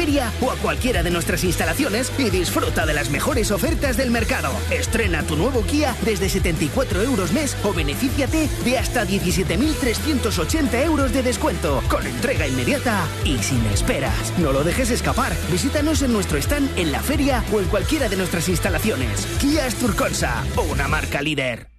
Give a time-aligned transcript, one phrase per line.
[0.00, 4.50] feria o a cualquiera de nuestras instalaciones y disfruta de las mejores ofertas del mercado.
[4.70, 11.22] Estrena tu nuevo Kia desde 74 euros mes o benefíciate de hasta 17.380 euros de
[11.22, 14.32] descuento con entrega inmediata y sin esperas.
[14.38, 15.34] No lo dejes escapar.
[15.52, 19.26] Visítanos en nuestro stand en la feria o en cualquiera de nuestras instalaciones.
[19.38, 21.69] Kia Asturconsa, una marca líder.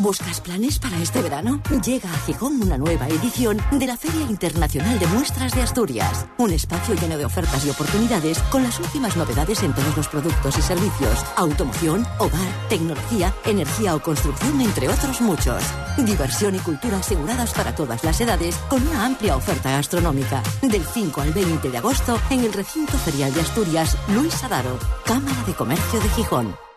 [0.00, 1.62] ¿Buscas planes para este verano?
[1.84, 6.26] Llega a Gijón una nueva edición de la Feria Internacional de Muestras de Asturias.
[6.36, 10.58] Un espacio lleno de ofertas y oportunidades con las últimas novedades en todos los productos
[10.58, 11.24] y servicios.
[11.36, 15.62] Automoción, hogar, tecnología, energía o construcción, entre otros muchos.
[15.96, 20.42] Diversión y cultura aseguradas para todas las edades con una amplia oferta gastronómica.
[20.60, 25.44] Del 5 al 20 de agosto en el recinto ferial de Asturias, Luis Adaro, Cámara
[25.46, 26.73] de Comercio de Gijón.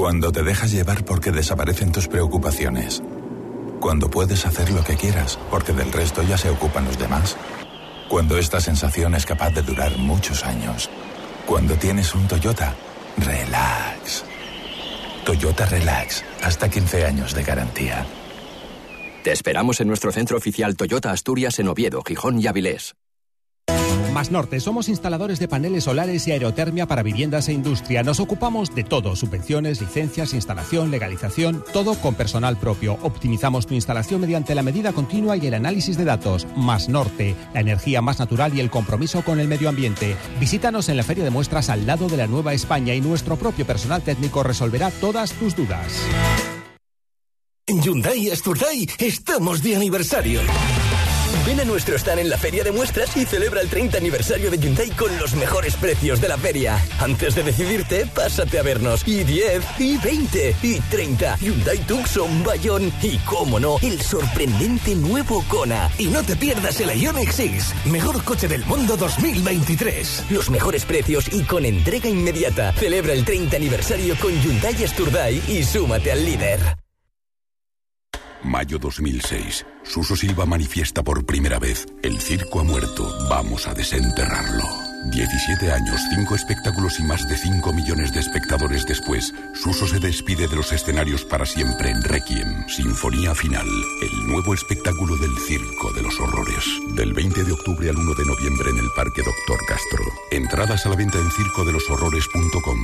[0.00, 3.02] Cuando te dejas llevar porque desaparecen tus preocupaciones.
[3.80, 7.36] Cuando puedes hacer lo que quieras porque del resto ya se ocupan los demás.
[8.08, 10.88] Cuando esta sensación es capaz de durar muchos años.
[11.44, 12.74] Cuando tienes un Toyota,
[13.18, 14.24] relax.
[15.26, 18.06] Toyota Relax, hasta 15 años de garantía.
[19.22, 22.94] Te esperamos en nuestro centro oficial Toyota Asturias en Oviedo, Gijón y Avilés.
[24.12, 28.02] Más Norte, somos instaladores de paneles solares y aerotermia para viviendas e industria.
[28.02, 32.98] Nos ocupamos de todo, subvenciones, licencias, instalación, legalización, todo con personal propio.
[33.02, 36.48] Optimizamos tu instalación mediante la medida continua y el análisis de datos.
[36.56, 40.16] Más Norte, la energía más natural y el compromiso con el medio ambiente.
[40.40, 43.64] Visítanos en la feria de muestras al lado de la Nueva España y nuestro propio
[43.64, 46.02] personal técnico resolverá todas tus dudas.
[47.66, 50.40] En Hyundai Asturday estamos de aniversario.
[51.46, 54.58] Ven a nuestro stand en la feria de muestras y celebra el 30 aniversario de
[54.58, 56.78] Hyundai con los mejores precios de la feria.
[56.98, 59.06] Antes de decidirte, pásate a vernos.
[59.06, 61.36] Y 10, y 20, y 30.
[61.38, 65.90] Hyundai Tucson, Bayón y, cómo no, el sorprendente nuevo Kona.
[65.98, 70.24] Y no te pierdas el Ioniq 6, mejor coche del mundo 2023.
[70.30, 72.72] Los mejores precios y con entrega inmediata.
[72.74, 76.79] Celebra el 30 aniversario con Hyundai Asturday y súmate al líder.
[78.42, 79.66] Mayo 2006.
[79.82, 84.64] Suso Silva manifiesta por primera vez, el circo ha muerto, vamos a desenterrarlo.
[85.12, 90.46] 17 años, 5 espectáculos y más de 5 millones de espectadores después, Suso se despide
[90.46, 93.66] de los escenarios para siempre en Requiem, Sinfonía Final,
[94.02, 96.64] el nuevo espectáculo del Circo de los Horrores.
[96.94, 100.04] Del 20 de octubre al 1 de noviembre en el Parque Doctor Castro.
[100.30, 102.78] Entradas a la venta en circodeloshorrores.com.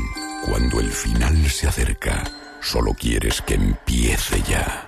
[0.47, 2.25] Cuando el final se acerca,
[2.63, 4.86] solo quieres que empiece ya.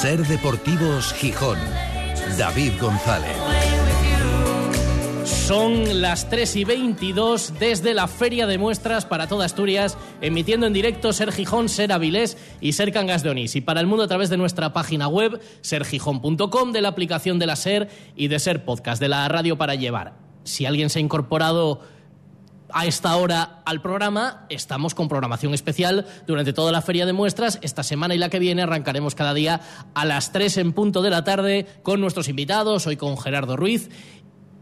[0.00, 1.58] Ser Deportivos Gijón.
[2.38, 3.36] David González.
[5.26, 10.72] Son las 3 y 22 desde la Feria de Muestras para toda Asturias, emitiendo en
[10.72, 13.56] directo Ser Gijón, Ser Avilés y Ser Cangas de Onís.
[13.56, 17.46] Y para el mundo a través de nuestra página web, sergijón.com, de la aplicación de
[17.46, 20.14] la Ser y de Ser Podcast, de la radio para llevar.
[20.44, 21.82] Si alguien se ha incorporado
[22.72, 24.46] a esta hora al programa.
[24.48, 27.58] Estamos con programación especial durante toda la feria de muestras.
[27.62, 29.60] Esta semana y la que viene arrancaremos cada día
[29.94, 33.90] a las 3 en punto de la tarde con nuestros invitados, hoy con Gerardo Ruiz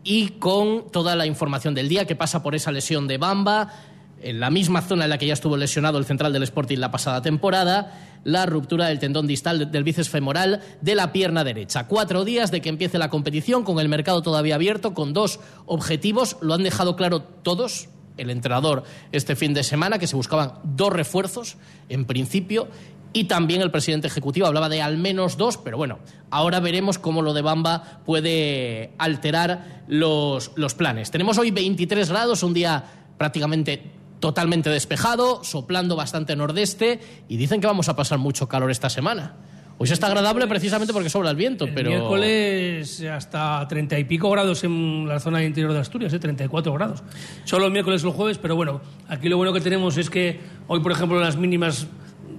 [0.05, 3.73] y con toda la información del día que pasa por esa lesión de Bamba.
[4.21, 6.91] En la misma zona en la que ya estuvo lesionado el central del Sporting la
[6.91, 7.93] pasada temporada,
[8.25, 11.87] la ruptura del tendón distal del bíceps femoral de la pierna derecha.
[11.87, 16.37] Cuatro días de que empiece la competición, con el mercado todavía abierto, con dos objetivos.
[16.41, 20.93] Lo han dejado claro todos, el entrenador este fin de semana, que se buscaban dos
[20.93, 21.57] refuerzos,
[21.89, 22.69] en principio,
[23.13, 25.99] y también el presidente ejecutivo hablaba de al menos dos, pero bueno,
[26.31, 31.11] ahora veremos cómo lo de Bamba puede alterar los, los planes.
[31.11, 32.85] Tenemos hoy 23 grados, un día
[33.17, 38.91] prácticamente totalmente despejado, soplando bastante nordeste, y dicen que vamos a pasar mucho calor esta
[38.91, 39.37] semana.
[39.81, 41.91] Hoy se está agradable precisamente porque sobra el viento, El pero...
[41.91, 46.19] miércoles hasta treinta y pico grados en la zona interior de Asturias, ¿eh?
[46.19, 47.03] 34 grados.
[47.45, 50.41] Solo el miércoles y el jueves, pero bueno, aquí lo bueno que tenemos es que
[50.67, 51.87] hoy, por ejemplo, las mínimas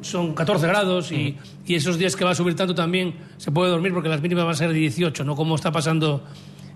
[0.01, 3.69] son 14 grados y, y esos días que va a subir tanto también se puede
[3.71, 6.23] dormir porque las mínimas van a ser de 18, no como está pasando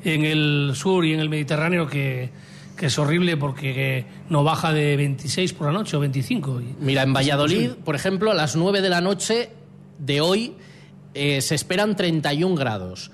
[0.05, 2.29] en el sur y en el Mediterráneo que,
[2.77, 6.61] que es horrible porque no baja de 26 por la noche o 25.
[6.61, 9.49] y- Mira, en Valladolid, por ejemplo, a las 9 de la noche
[9.99, 10.55] de hoy
[11.13, 13.11] eh, se esperan 31 grados.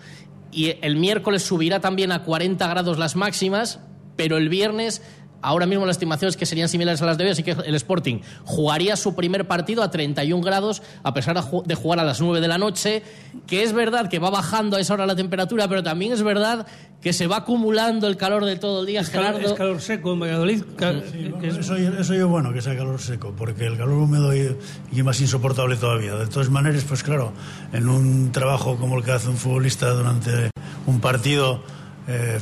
[0.52, 3.80] Y el miércoles subirá también a 40 grados las máximas,
[4.16, 5.02] pero el viernes,
[5.42, 8.20] ahora mismo las estimaciones que serían similares a las de hoy, así que el Sporting
[8.44, 12.20] jugaría su primer partido a 31 grados, a pesar de ju- de jugar a las
[12.22, 13.04] 9 de la noche,
[13.48, 16.68] que es verdad que va bajando a esa hora la temperatura, pero también es verdad
[17.02, 20.12] que se va acumulando el calor de todo el día, Es calor, es calor seco
[20.14, 20.64] en Valladolid.
[20.78, 21.04] que
[21.48, 24.58] es- Eso, eso es bueno que sea calor seco, porque el calor húmedo y,
[24.92, 26.16] y es más insoportable todavía.
[26.16, 27.32] De todas maneras, pues claro,
[27.72, 30.50] en un trabajo como el que hace un futbolista durante
[30.86, 31.62] un partido
[32.10, 32.40] eh,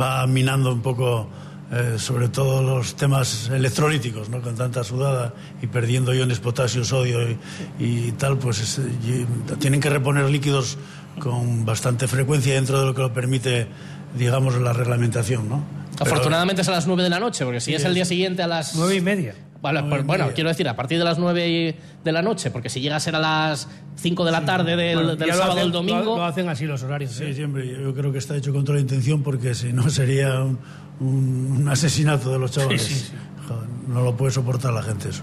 [0.00, 1.28] va minando un poco
[1.70, 4.40] eh, sobre todo los temas electrolíticos, ¿no?
[4.40, 7.36] con tanta sudada y perdiendo iones potasio, sodio y,
[7.78, 9.26] y tal, pues es- y
[9.56, 10.78] tienen que reponer líquidos
[11.20, 13.66] con bastante frecuencia dentro de lo que lo permite,
[14.16, 15.48] digamos, la reglamentación.
[15.48, 15.62] ¿no?
[15.98, 18.42] Pero- Afortunadamente es a las 9 de la noche, porque si es el día siguiente
[18.42, 18.74] a las...
[18.76, 19.34] Nueve y media.
[19.60, 21.74] Vale, pues, bueno, quiero decir, a partir de las 9
[22.04, 24.94] de la noche, porque si llega a ser a las 5 de la tarde del,
[25.16, 26.04] Bueno, sábado hacen- al domingo...
[26.04, 27.10] Lo, lo hacen así los horarios.
[27.10, 27.34] Sí, ¿eh?
[27.34, 27.66] siempre.
[27.68, 30.60] Yo creo que está hecho con toda la intención porque si no sería un,
[31.00, 32.82] un- un asesinato de los chavales.
[32.82, 33.12] Sí, sí, sí.
[33.48, 35.22] Joder, no lo puede soportar la gente eso.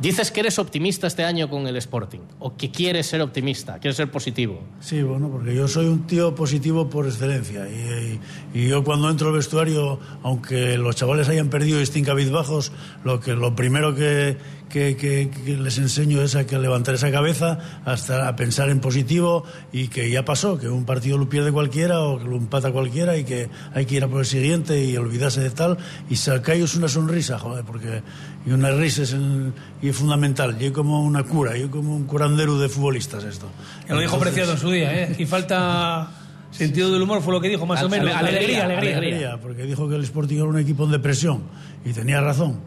[0.00, 3.98] Dices que eres optimista este año con el Sporting, o que quieres ser optimista, quieres
[3.98, 4.62] ser positivo.
[4.80, 7.68] Sí, bueno, porque yo soy un tío positivo por excelencia.
[7.68, 8.18] Y,
[8.54, 12.72] y- y yo cuando entro al vestuario, aunque los chavales hayan perdido y estén cabizbajos,
[13.04, 14.38] lo, que, lo primero que,
[14.70, 18.80] que- que- que les enseño es a que levantar esa cabeza, hasta a pensar en
[18.80, 22.70] positivo y que ya pasó, que un partido lo pierde cualquiera o que lo empata
[22.72, 25.76] cualquiera y que hay que ir a por el siguiente y olvidarse de tal
[26.08, 28.02] y sacaros una sonrisa, joder, porque
[28.46, 29.52] y una risa es, el-
[29.82, 30.58] y es fundamental.
[30.58, 33.46] Yo como una cura, yo como un curandero de futbolistas esto.
[33.88, 35.10] Ya lo dijo Entonces- Preciado en su día, ¿eh?
[35.12, 36.10] Aquí falta
[36.52, 38.14] sentido del humor, fue lo que dijo, más o menos.
[38.14, 38.96] ale- Alegría, alegría.
[38.98, 41.42] alegría, porque dijo que el Sporting era un equipo en depresión
[41.84, 42.60] y tenía razón.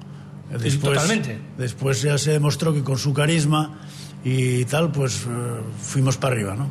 [0.58, 1.40] Después, totalmente.
[1.58, 3.80] Después ya se demostró que con su carisma
[4.24, 5.28] y tal, pues eh,
[5.82, 6.68] fuimos para arriba, ¿no?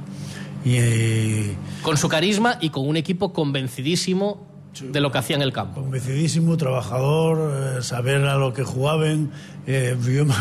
[0.65, 4.47] Y, eh, Con su carisma y con un equipo convencidísimo
[4.81, 5.83] de lo que hacía en el campo.
[5.83, 9.31] convencidísimo, trabajador, eh, saber a lo que jugaban.
[9.67, 10.35] eh, yo me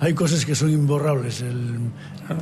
[0.00, 1.40] hay cosas que son imborrables.
[1.40, 1.90] El-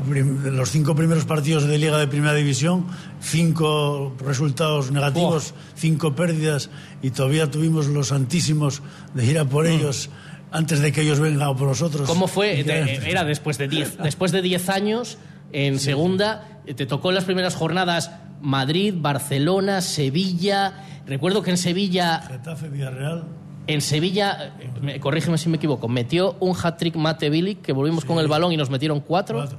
[0.08, 2.86] prim- los cinco primeros partidos de Liga de Primera División,
[3.20, 6.70] cinco resultados negativos, cinco pérdidas,
[7.02, 8.82] y todavía tuvimos los santísimos
[9.14, 10.10] de ir a por ellos
[10.52, 12.06] antes de que ellos vengan a por nosotros.
[12.08, 12.60] ¿Cómo fue?
[12.60, 12.70] Y
[13.08, 15.19] Era después de 10 después de 10 años
[15.52, 18.10] en segunda, eh, te tocó en las primeras jornadas
[18.40, 20.72] Madrid, Barcelona, Sevilla.
[21.06, 23.25] Recuerdo que en Sevilla Getafe, Villarreal.
[23.66, 28.05] En Sevilla, eh, me- corrígeme si me equivoco, metió un hat-trick Mate Bilic, que volvimos
[28.05, 29.38] con el balón y nos metieron cuatro.
[29.38, 29.58] Cuatro,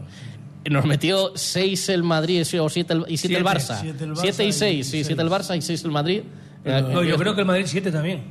[0.69, 3.79] Nos metió seis el Madrid sí, o siete el, y siete, el Siete, Barça.
[3.81, 5.07] siete el Barça Siete y y seis, sí, seis.
[5.07, 6.21] siete el Barça y seis el Madrid.
[6.65, 8.23] No, Eh, yo creo que el Madrid 7 también.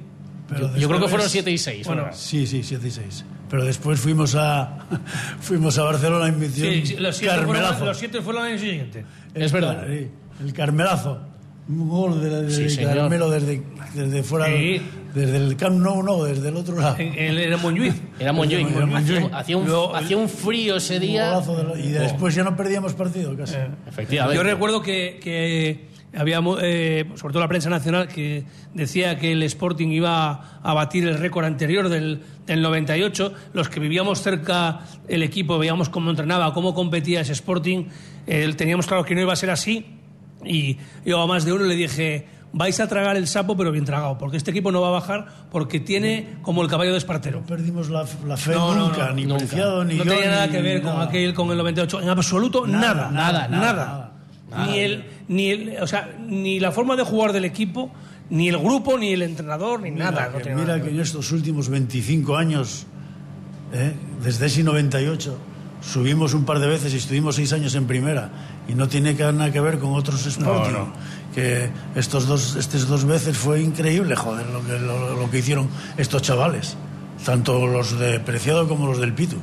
[0.48, 1.86] Pero yo creo que fueron siete y seis.
[1.86, 2.16] Bueno, ¿verdad?
[2.18, 3.24] Sí, sí, 7 y 6.
[3.48, 4.78] Pero después fuimos a
[5.40, 7.68] fuimos a Barcelona y metió Sí, sí, los, siete carmelazo.
[7.74, 9.04] fueron, los siete fueron el año siguiente.
[9.34, 9.84] Es verdad.
[9.88, 10.08] Sí,
[10.44, 11.20] el carmelazo.
[11.68, 12.82] Un gol de, de Sí.
[12.82, 13.62] Carmelo desde,
[13.94, 14.82] desde fuera, Sí.
[15.14, 16.96] desde el Camp Nou, no, desde el otro lado.
[16.98, 17.94] En, en, en Montjuic.
[18.18, 18.68] Era Montjuic.
[18.76, 19.18] Era Montjuic.
[19.22, 21.38] Hacía, hacía un, Luego- hacía un frío ese día.
[21.40, 23.54] de lo- y después ya no perdíamos partido casi.
[23.86, 24.36] Efectivamente.
[24.36, 28.44] Yo recuerdo que, que había, eh, sobre todo la prensa nacional, que
[28.74, 33.32] decía que el Sporting iba a batir el récord anterior del, del 98.
[33.52, 37.86] Los que vivíamos cerca el equipo, veíamos cómo entrenaba, cómo competía ese Sporting,
[38.26, 39.86] eh, teníamos claro que no iba a ser así.
[40.44, 43.84] Y yo a más de uno le dije, vais a tragar el sapo, pero bien
[43.84, 47.40] tragado, porque este equipo no va a bajar porque tiene como el caballo de Espartero.
[47.40, 49.38] No perdimos la, la fe No, nunca, no, ni nunca.
[49.38, 52.00] Preciado, ni no yo, tenía nada ni que ver con aquel, con el 98.
[52.02, 53.10] En absoluto, nada.
[53.10, 54.11] Nada, Nada, nada, nada.
[54.58, 57.90] Ni, el, ni, el, o sea, ni la forma de jugar del equipo,
[58.30, 60.32] ni el grupo, ni el entrenador, ni Mira, nada.
[60.32, 62.86] que, mira nada que en estos últimos 25 años,
[63.72, 63.92] ¿eh?
[64.22, 65.38] desde ese 98,
[65.80, 68.30] subimos un par de veces y estuvimos seis años en primera.
[68.68, 70.92] Y no tiene nada que ver con otros Sporting.
[71.34, 75.68] Que estos dos, estas dos veces fue increíble, joder, lo que, lo, lo que hicieron
[75.96, 76.76] estos chavales.
[77.24, 79.36] Tanto los de Preciado como los del Pitu.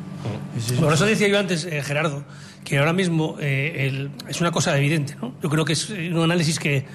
[0.57, 2.23] Y sí, sí, Por eso decía yo antes, eh, Gerardo,
[2.65, 5.15] que ahora mismo eh, el- es una cosa evidente.
[5.21, 5.33] ¿no?
[5.41, 6.85] Yo creo que es eh, un análisis que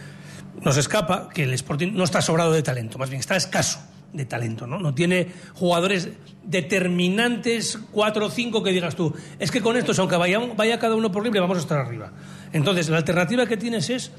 [0.63, 3.81] nos escapa, que el Sporting no está sobrado de talento, más bien está escaso
[4.13, 4.67] de talento.
[4.67, 6.11] No, no tiene jugadores
[6.45, 10.95] determinantes, cuatro o cinco, que digas tú, es que con estos, aunque vaya, vaya cada
[10.97, 12.13] uno por libre, vamos a estar arriba.
[12.53, 14.13] Entonces, la alternativa que tienes es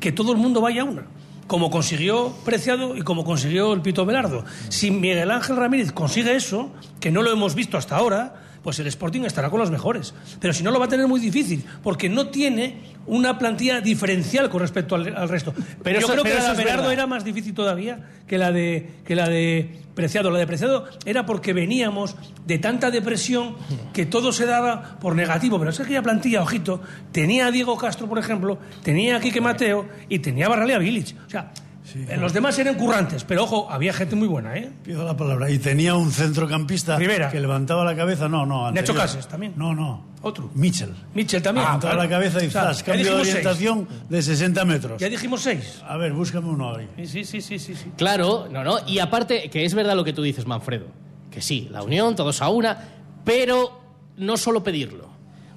[0.00, 1.02] que todo el mundo vaya a una.
[1.46, 4.44] Como consiguió Preciado y como consiguió el Pito Velardo.
[4.68, 6.70] Si Miguel Ángel Ramírez consigue eso,
[7.00, 10.14] que no lo hemos visto hasta ahora, pues el Sporting estará con los mejores.
[10.40, 14.48] Pero si no, lo va a tener muy difícil, porque no tiene una plantilla diferencial
[14.48, 15.52] con respecto al, al resto.
[15.82, 16.92] Pero yo eso- creo pero que la de verdad.
[16.92, 20.30] era más difícil todavía que la de que la de Preciado.
[20.30, 22.16] La de Preciado era porque veníamos
[22.46, 23.56] de tanta depresión
[23.92, 25.58] que todo se daba por negativo.
[25.58, 26.80] Pero es que aquella plantilla, ojito,
[27.12, 31.14] tenía a Diego Castro, por ejemplo, tenía a Quique Mateo y tenía a Barralea Village.
[31.26, 31.50] O sea,
[31.94, 34.70] eh, los demás eran currantes, pero ojo, había gente muy buena, ¿eh?
[34.82, 35.50] Pido la palabra.
[35.50, 37.30] Y tenía un centrocampista Rivera.
[37.30, 38.28] que levantaba la cabeza.
[38.28, 38.70] No, no.
[38.70, 38.96] Nacho anterior.
[38.96, 39.52] Cases también.
[39.56, 40.04] No, no.
[40.22, 40.50] Otro.
[40.54, 40.94] Mitchell.
[41.14, 41.66] Mitchell también.
[41.66, 42.08] Levantaba claro.
[42.08, 43.34] la cabeza y O sea, zas, ya cambio de dijimos seis.
[43.46, 45.00] orientación de 60 metros.
[45.00, 45.82] Ya dijimos seis.
[45.86, 46.88] A ver, búscame uno ahí.
[47.06, 47.90] Sí, sí, sí, sí, sí.
[47.96, 48.78] Claro, no, no.
[48.86, 50.86] Y aparte, que es verdad lo que tú dices, Manfredo.
[51.30, 52.78] Que sí, la unión, todos a una,
[53.24, 53.80] pero
[54.16, 55.11] no solo pedirlo.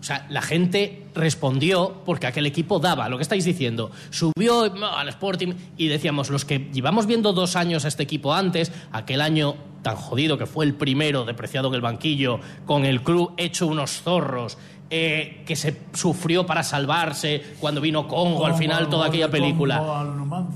[0.06, 3.90] O sea, la gente respondió porque aquel equipo daba, lo que estáis diciendo.
[4.12, 8.72] Subió al Sporting y decíamos, los que llevamos viendo dos años a este equipo antes,
[8.92, 13.34] aquel año tan jodido que fue el primero, depreciado en el banquillo, con el club
[13.38, 14.60] hecho unos zorros,
[14.92, 20.06] eh, que se sufrió para salvarse cuando vino Congo, al final toda aquella película.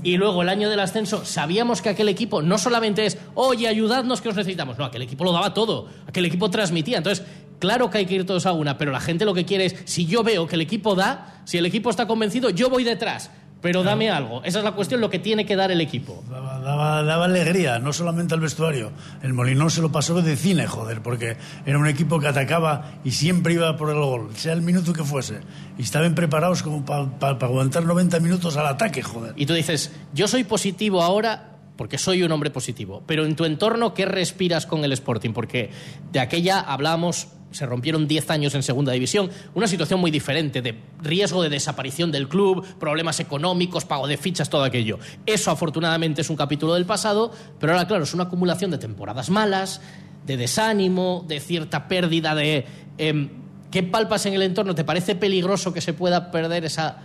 [0.04, 4.20] Y luego el año del ascenso, sabíamos que aquel equipo no solamente es, oye, ayudadnos
[4.20, 6.98] que os necesitamos, no, aquel equipo lo daba todo, aquel equipo transmitía.
[6.98, 7.26] Entonces,
[7.60, 9.76] claro que hay que ir todos a una, pero la gente lo que quiere es,
[9.84, 13.30] si yo veo que el equipo da, si el equipo está convencido, yo voy detrás.
[13.60, 14.42] Pero dame algo.
[14.42, 16.24] Esa es la cuestión, lo que tiene que dar el equipo.
[16.30, 18.90] Daba, daba, alegría, no solamente al vestuario.
[19.22, 21.36] El Molinón se lo pasó de cine, joder, porque
[21.66, 25.04] era un equipo que atacaba y siempre iba por el gol, sea el minuto que
[25.04, 25.40] fuese.
[25.76, 29.34] Y estaban preparados como para aguantar 90 minutos al ataque, joder.
[29.36, 33.02] Y tú dices, yo soy positivo ahora porque soy un hombre positivo.
[33.06, 35.30] Pero en tu entorno, ¿qué respiras con el Sporting?
[35.30, 35.70] Porque
[36.12, 40.78] de aquella hablamos se rompieron 10 años en segunda división, una situación muy diferente de
[41.00, 44.98] riesgo de desaparición del club, problemas económicos, pago de fichas, todo aquello.
[45.24, 49.30] Eso afortunadamente es un capítulo del pasado, pero ahora claro, es una acumulación de temporadas
[49.30, 49.80] malas,
[50.26, 52.66] de desánimo, de cierta pérdida de...
[52.98, 53.30] Em,
[53.70, 54.74] ¿Qué palpas en el entorno?
[54.74, 56.98] ¿Te parece peligroso que se pueda perder esa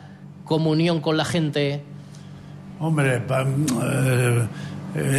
[0.43, 1.81] comunión con la gente?
[2.79, 4.47] Hombre, eh,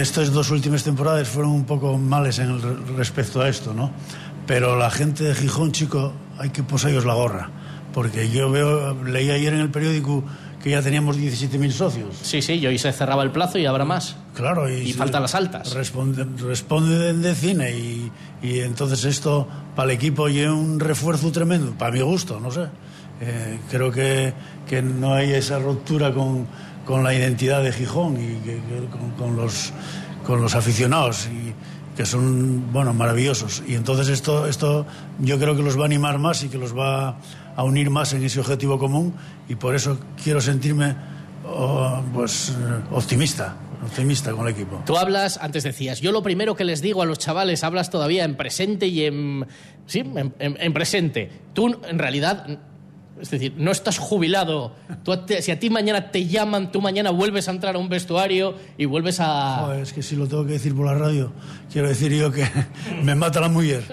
[0.00, 2.60] estas dos últimas temporadas fueron un poco males en
[2.96, 3.90] respecto a esto, ¿no?
[4.46, 7.50] Pero la gente de Gijón, chico, hay que ellos la gorra.
[7.92, 10.22] Porque yo veo, leí ayer en el periódico
[10.62, 12.16] que ya teníamos 17.000 socios.
[12.22, 14.16] Sí, sí, y hoy se cerraba el plazo y habrá más.
[14.34, 15.72] Claro, y, faltan las altas.
[15.72, 18.10] Responde, responde de, cine y,
[18.42, 22.66] y, entonces esto para el equipo lleva un refuerzo tremendo, para mi gusto, no sé.
[23.20, 24.34] Eh, creo que,
[24.68, 26.46] que, no hay esa ruptura con,
[26.86, 28.58] con la identidad de Gijón y que,
[28.90, 29.72] con, con, los,
[30.24, 31.26] con los aficionados.
[31.26, 31.52] Y,
[31.96, 33.62] que son, bueno, maravillosos.
[33.66, 34.86] Y entonces esto, esto
[35.18, 37.16] yo creo que los va a animar más y que los va
[37.56, 39.14] a unir más en ese objetivo común
[39.48, 40.94] y por eso quiero sentirme
[41.46, 42.52] oh, pues
[42.92, 44.82] optimista optimista con el equipo.
[44.84, 48.24] Tú hablas, antes decías, yo lo primero que les digo a los chavales, hablas todavía
[48.24, 49.46] en presente y en...
[49.86, 50.02] Sí,
[50.38, 51.30] en presente.
[51.52, 52.58] Tú, en realidad,
[53.20, 54.72] es decir, no estás jubilado.
[55.40, 58.84] si a ti mañana te llaman, tú mañana vuelves a entrar a un vestuario y
[58.84, 59.78] vuelves a...
[59.80, 61.32] es que si lo tengo que decir por la radio,
[61.72, 62.46] quiero decir yo que
[63.02, 63.84] me mata la mujer.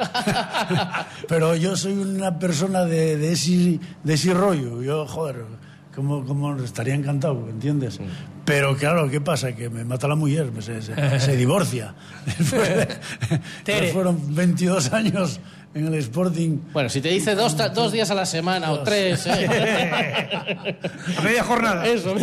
[1.27, 4.81] Pero yo soy una persona de, de, ese, de ese rollo.
[4.83, 5.45] Yo, joder,
[5.95, 7.99] como, como estaría encantado, ¿entiendes?
[8.45, 9.55] Pero claro, ¿qué pasa?
[9.55, 11.95] Que me mata la mujer, se, se, divorcia.
[13.93, 15.39] fueron 22 años
[15.73, 16.59] en el Sporting.
[16.73, 19.25] Bueno, si te dice dos, dos días a la semana o tres.
[19.27, 19.47] ¿eh?
[21.17, 21.85] a media jornada.
[21.87, 22.15] Eso.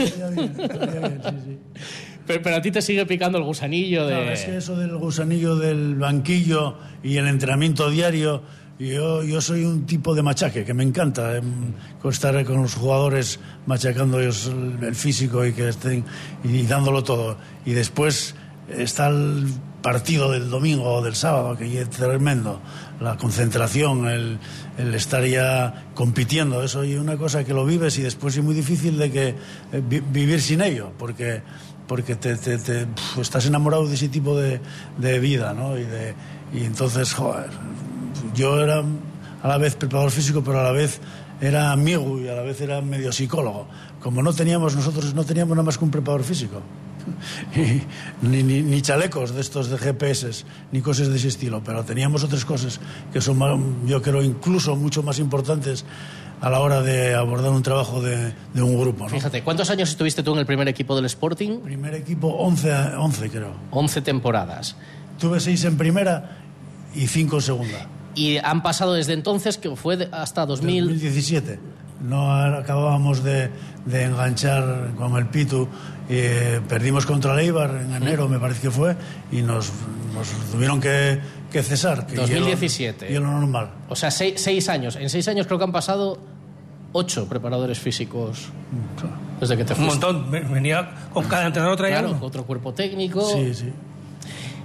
[2.27, 4.33] Pero, a ti te sigue picando el gusanillo de.
[4.33, 8.43] es que eso del gusanillo del banquillo y el entrenamiento diario.
[8.81, 11.43] Yo, yo soy un tipo de machaque que me encanta eh,
[12.05, 16.03] estar con los jugadores machacando ellos el físico y que estén
[16.43, 17.37] y dándolo todo.
[17.67, 18.35] Y después
[18.71, 22.63] está el partido del domingo o del sábado, que es tremendo
[23.01, 24.39] la concentración, el,
[24.79, 28.55] el, estar ya compitiendo, eso es una cosa que lo vives y después es muy
[28.55, 31.43] difícil de que eh, vivir sin ello, porque,
[31.87, 32.87] porque te, te
[33.21, 34.61] estás enamorado de ese tipo de,
[34.97, 35.79] de vida, ¿no?
[35.79, 36.15] Y, de,
[36.53, 37.49] y entonces, joder,
[38.35, 38.83] yo era
[39.43, 41.01] a la vez preparador físico, pero a la vez
[41.41, 43.67] era amigo y a la vez era medio psicólogo.
[44.01, 46.61] Como no teníamos, nosotros no teníamos nada más que un preparador físico.
[48.23, 52.45] ni, ni, chalecos de estos de GPS, ni cosas de ese estilo, pero teníamos otras
[52.45, 52.79] cosas
[53.13, 55.85] que son, yo creo, incluso mucho más importantes
[56.41, 59.09] a la hora de abordar un trabajo de, de un grupo.
[59.09, 61.61] Fíjate, ¿cuántos años estuviste tú en el primer equipo del Sporting?
[61.61, 63.53] Primer equipo, 11, 11 creo.
[63.71, 64.77] 11 temporadas.
[65.19, 66.39] Tuve 6 en primera
[66.95, 67.89] y 5 en segunda.
[68.15, 70.85] Y han pasado desde entonces, que fue hasta 2000...
[70.85, 71.59] 2017.
[72.01, 73.51] No acabábamos de,
[73.85, 75.69] de enganchar con el Pitu
[76.13, 78.97] eh, perdimos contra el Eibar en enero, me parece que fue,
[79.31, 79.71] y nos,
[80.13, 81.21] nos tuvieron que,
[81.53, 82.05] que cesar.
[82.05, 83.13] Que 2017.
[83.13, 83.71] Y lo normal.
[83.89, 84.97] O sea, seis, seis, años.
[84.97, 86.19] En seis años creo que han pasado
[86.93, 88.49] ocho preparadores físicos
[89.39, 90.05] desde que te fuiste.
[90.05, 90.53] Un montón.
[90.53, 93.25] Venía con cada entrenador traía claro, otro cuerpo técnico.
[93.33, 93.73] Sí, sí.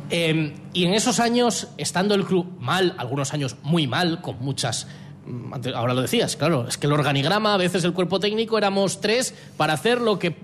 [0.10, 4.88] Eh, y en esos años, estando el club mal, algunos años muy mal, con muchas
[5.26, 9.02] mm, ahora lo decías, claro, es que el organigrama, a veces el cuerpo técnico éramos
[9.02, 10.36] tres para hacer lo que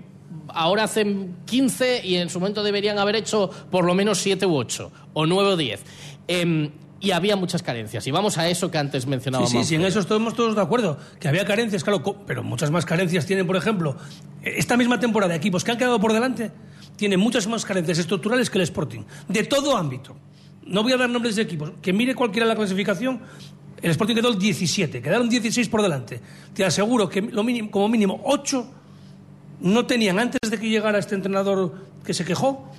[0.48, 4.56] ahora hacen 15 y en su momento deberían haber hecho por lo menos 7 u
[4.56, 5.84] 8, o 9 o 10.
[6.28, 8.06] Em, y había muchas carencias.
[8.06, 9.50] Y vamos a eso que antes mencionábamos.
[9.50, 10.98] Sí, sí, sí, en eso estamos todos de acuerdo.
[11.18, 13.96] Que había carencias, claro, pero muchas más carencias tienen, por ejemplo,
[14.42, 16.52] esta misma temporada, equipos que han quedado por delante,
[17.02, 20.14] tienen muchas más carencias estructurales que el Sporting, de todo ámbito.
[20.64, 23.20] No voy a dar nombres de equipos, que mire cualquiera la clasificación,
[23.82, 26.20] el Sporting quedó el 17, quedaron 16 por delante.
[26.54, 27.28] Te aseguro que
[27.72, 28.70] como mínimo 8
[29.62, 32.70] no tenían, antes de que llegara este entrenador que se quejó,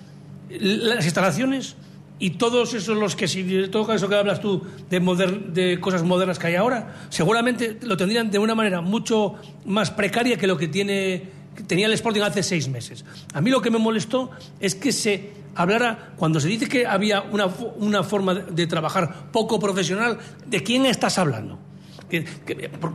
[0.49, 1.75] las instalaciones
[2.17, 6.47] y todos esos los que, si todo eso que hablas tú de cosas modernas que
[6.47, 11.42] hay ahora, seguramente lo tendrían de una manera mucho más precaria que lo que tiene,
[11.67, 13.05] tenía el Sporting hace seis meses.
[13.33, 17.21] A mí lo que me molestó es que se hablara, cuando se dice que había
[17.21, 21.59] una, una forma de trabajar poco profesional, ¿de quién estás hablando?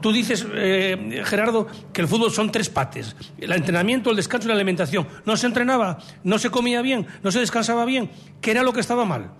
[0.00, 3.16] tú dices, eh, Gerardo, que el fútbol son tres pates.
[3.38, 5.08] El entrenamiento, el descanso y la alimentación.
[5.24, 8.10] No se entrenaba, no se comía bien, no se descansaba bien.
[8.40, 9.32] ¿Qué era lo que estaba mal?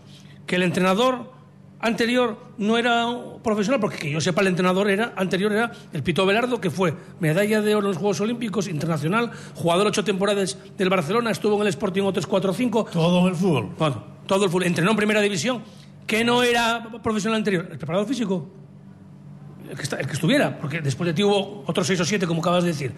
[0.47, 1.33] Que el entrenador
[1.81, 3.07] anterior no era
[3.43, 6.95] profesional, porque que yo sepa, el entrenador era, anterior era el Pito Belardo, que fue
[7.21, 11.63] medalla de oro en los Juegos Olímpicos, internacional, jugador ocho temporadas del Barcelona, estuvo en
[11.63, 12.85] el Sporting otros cuatro o cinco.
[12.85, 13.71] Todo en el fútbol.
[13.79, 14.65] Bueno, todo el fútbol.
[14.65, 15.63] Entrenó en primera división.
[16.07, 17.69] ¿Qué no era profesional anterior?
[17.71, 18.49] El preparador físico
[19.71, 22.71] el que, estuviera, porque después de ti hubo otros seis o siete, como acabas de
[22.71, 22.95] decir.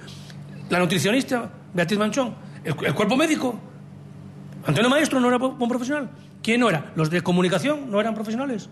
[0.69, 3.59] La nutricionista, Beatriz Manchón, el, cuerpo médico,
[4.65, 6.11] Antonio Maestro no era un profesional.
[6.43, 6.93] ¿Quién no era?
[6.97, 8.69] ¿Los de comunicación no eran profesionales?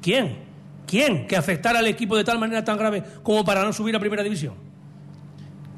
[0.00, 0.38] ¿Quién?
[0.86, 4.00] ¿Quién que afectara al equipo de tal manera tan grave como para no subir a
[4.00, 4.54] primera división?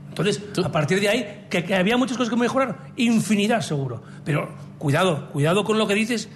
[0.09, 4.03] Entonces, a partir de ahí, que, que, había muchas cosas que mejorar, infinidad seguro.
[4.25, 6.29] Pero cuidado, cuidado con lo que dices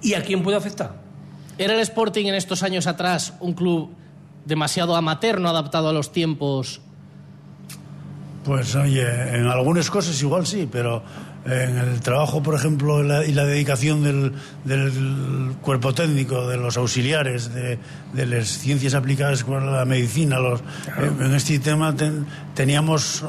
[0.00, 1.02] y a quién puede afectar.
[1.58, 3.90] ¿Era el Sporting en estos años atrás un club
[4.44, 6.80] demasiado amateur, no adaptado a los tiempos?
[8.44, 11.02] Pues oye, en algunas cosas igual sí, pero
[11.44, 17.78] en el trabajo, por ejemplo, y la dedicación del, cuerpo técnico, de los auxiliares, de,
[18.14, 20.62] las ciencias aplicadas con la medicina, los,
[20.98, 21.94] en este tema
[22.54, 23.24] teníamos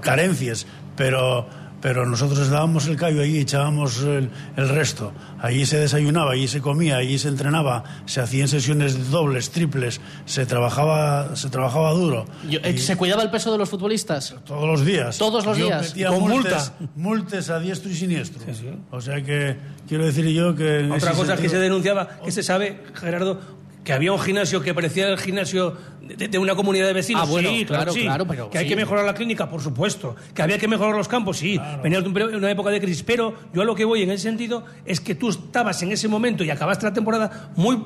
[0.00, 1.46] carencias, pero
[1.80, 5.12] pero nosotros dábamos el callo ahí y echábamos el, resto.
[5.40, 10.46] Allí se desayunaba, allí se comía, allí se entrenaba, se hacían sesiones dobles, triples, se
[10.46, 12.26] trabajaba, se trabajaba duro.
[12.50, 14.34] Eh, ¿Se cuidaba el peso de los futbolistas?
[14.44, 15.18] Todos los días.
[15.18, 15.94] Todos los días.
[16.08, 18.42] Con multas, multas a diestro y siniestro.
[18.90, 19.56] O sea que
[19.86, 20.90] quiero decir yo que...
[20.90, 23.40] Otra cosa que se denunciaba, que se sabe, Gerardo,
[23.84, 25.76] que había un gimnasio que parecía el gimnasio
[26.16, 27.22] de, una comunidad de vecinos.
[27.26, 30.16] Ah, bueno, sí, claro, claro, pero que hay que mejorar la clínica, por supuesto.
[30.34, 31.60] Que había que mejorar los campos, sí.
[31.82, 34.64] Venía de una época de crisis, pero yo a lo que voy en ese sentido
[34.84, 37.82] es que tú estabas en ese momento y acabaste la temporada muy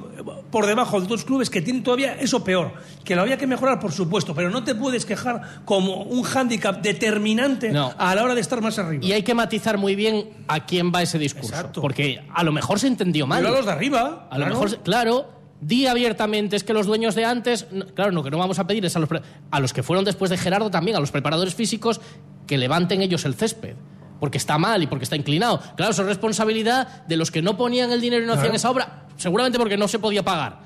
[0.50, 2.72] por debajo de otros clubes que tienen todavía eso peor.
[3.04, 6.82] Que lo había que mejorar, por supuesto, pero no te puedes quejar como un hándicap
[6.82, 9.04] determinante a la hora de estar más arriba.
[9.04, 11.50] Y hay que matizar muy bien a quién va ese discurso.
[11.50, 11.80] Exacto.
[11.80, 13.42] Porque a lo mejor se entendió mal.
[13.42, 14.28] Pero a los de arriba.
[14.30, 18.30] A lo mejor, claro di abiertamente es que los dueños de antes, claro, lo que
[18.30, 19.08] no vamos a pedir es a los,
[19.50, 22.00] a los que fueron después de Gerardo también, a los preparadores físicos,
[22.46, 23.76] que levanten ellos el césped.
[24.18, 25.60] Porque está mal y porque está inclinado.
[25.76, 28.70] Claro, eso es responsabilidad de los que no ponían el dinero y no hacían esa
[28.70, 30.60] obra, seguramente porque no se podía pagar.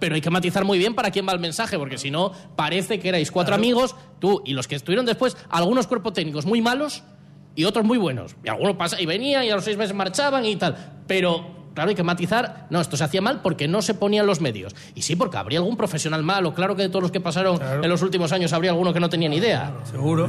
[0.00, 2.98] Pero hay que matizar muy bien para quién va el mensaje, porque si no, parece
[2.98, 7.04] que erais cuatro amigos, tú y los que estuvieron después, algunos cuerpos técnicos muy malos
[7.54, 8.34] y otros muy buenos.
[8.44, 11.02] Y algunos pasa, y venían y a los seis meses marchaban y tal.
[11.06, 14.40] Pero claro, hay que matizar, no, esto se hacía mal porque no se ponían los
[14.40, 14.74] medios.
[14.94, 17.88] Y sí, porque habría algún profesional malo, claro que de todos los que pasaron en
[17.88, 19.74] los últimos años habría alguno que no tenía ni idea.
[19.90, 20.26] Seguro.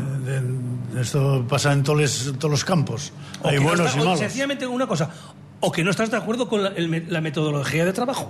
[0.99, 3.13] esto pasa en todos, todos los campos.
[3.43, 4.19] hay buenos y malos.
[4.19, 5.09] Sencillamente una cosa,
[5.61, 8.29] o que no estás de acuerdo con la, metodología de trabajo.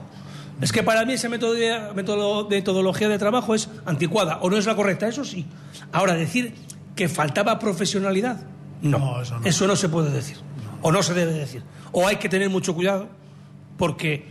[0.61, 4.75] Es que para mí esa metodología, metodología de trabajo es anticuada o no es la
[4.75, 5.47] correcta, eso sí.
[5.91, 6.53] Ahora, decir
[6.95, 8.41] que faltaba profesionalidad,
[8.83, 9.47] no, eso, no.
[9.47, 10.37] eso no se puede decir.
[10.83, 11.63] O no se debe decir.
[11.91, 13.07] O hay que tener mucho cuidado
[13.77, 14.25] porque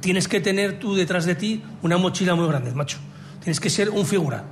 [0.00, 2.98] tienes que tener tú detrás de ti una mochila muy grande, macho.
[3.40, 4.44] Tienes que ser un figura.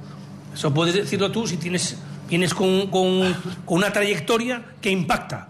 [0.55, 1.97] Eso puedes decirlo tú si tienes,
[2.29, 3.35] vienes con, con,
[3.67, 5.49] una trayectoria que impacta.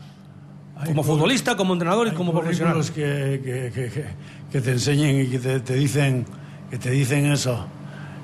[0.84, 2.82] Como futbolista, como entrenador y como profesional.
[2.94, 4.04] Que, que,
[4.50, 6.26] que, te enseñen y que te, dicen,
[6.70, 7.66] que te dicen eso,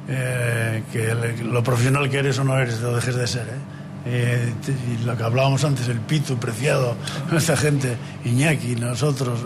[0.08, 3.46] eh, que lo profesional que eres o no eres, lo dejes de ser.
[3.46, 3.79] ¿eh?
[4.06, 6.96] Eh, y lo que hablábamos antes, el Pitu, Preciado,
[7.36, 9.40] esta gente, Iñaki, nosotros,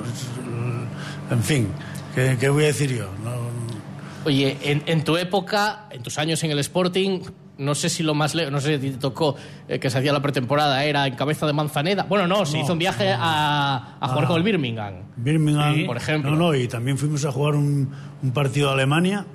[1.30, 1.68] en fin,
[2.14, 3.06] ¿qué, voy a decir yo?
[4.24, 7.20] Oye, en, tu época, en tus años en el Sporting,
[7.58, 9.36] no sé si lo más lejos, no sé si te tocó
[9.68, 12.04] eh, que se hacía la pretemporada, era en cabeza de Manzaneda.
[12.04, 14.94] Bueno, no, se hizo un viaje a, a, jugar con el Birmingham.
[15.16, 16.30] Birmingham, por ejemplo.
[16.30, 17.90] No, no, y también fuimos a jugar un,
[18.22, 19.26] un partido a Alemania.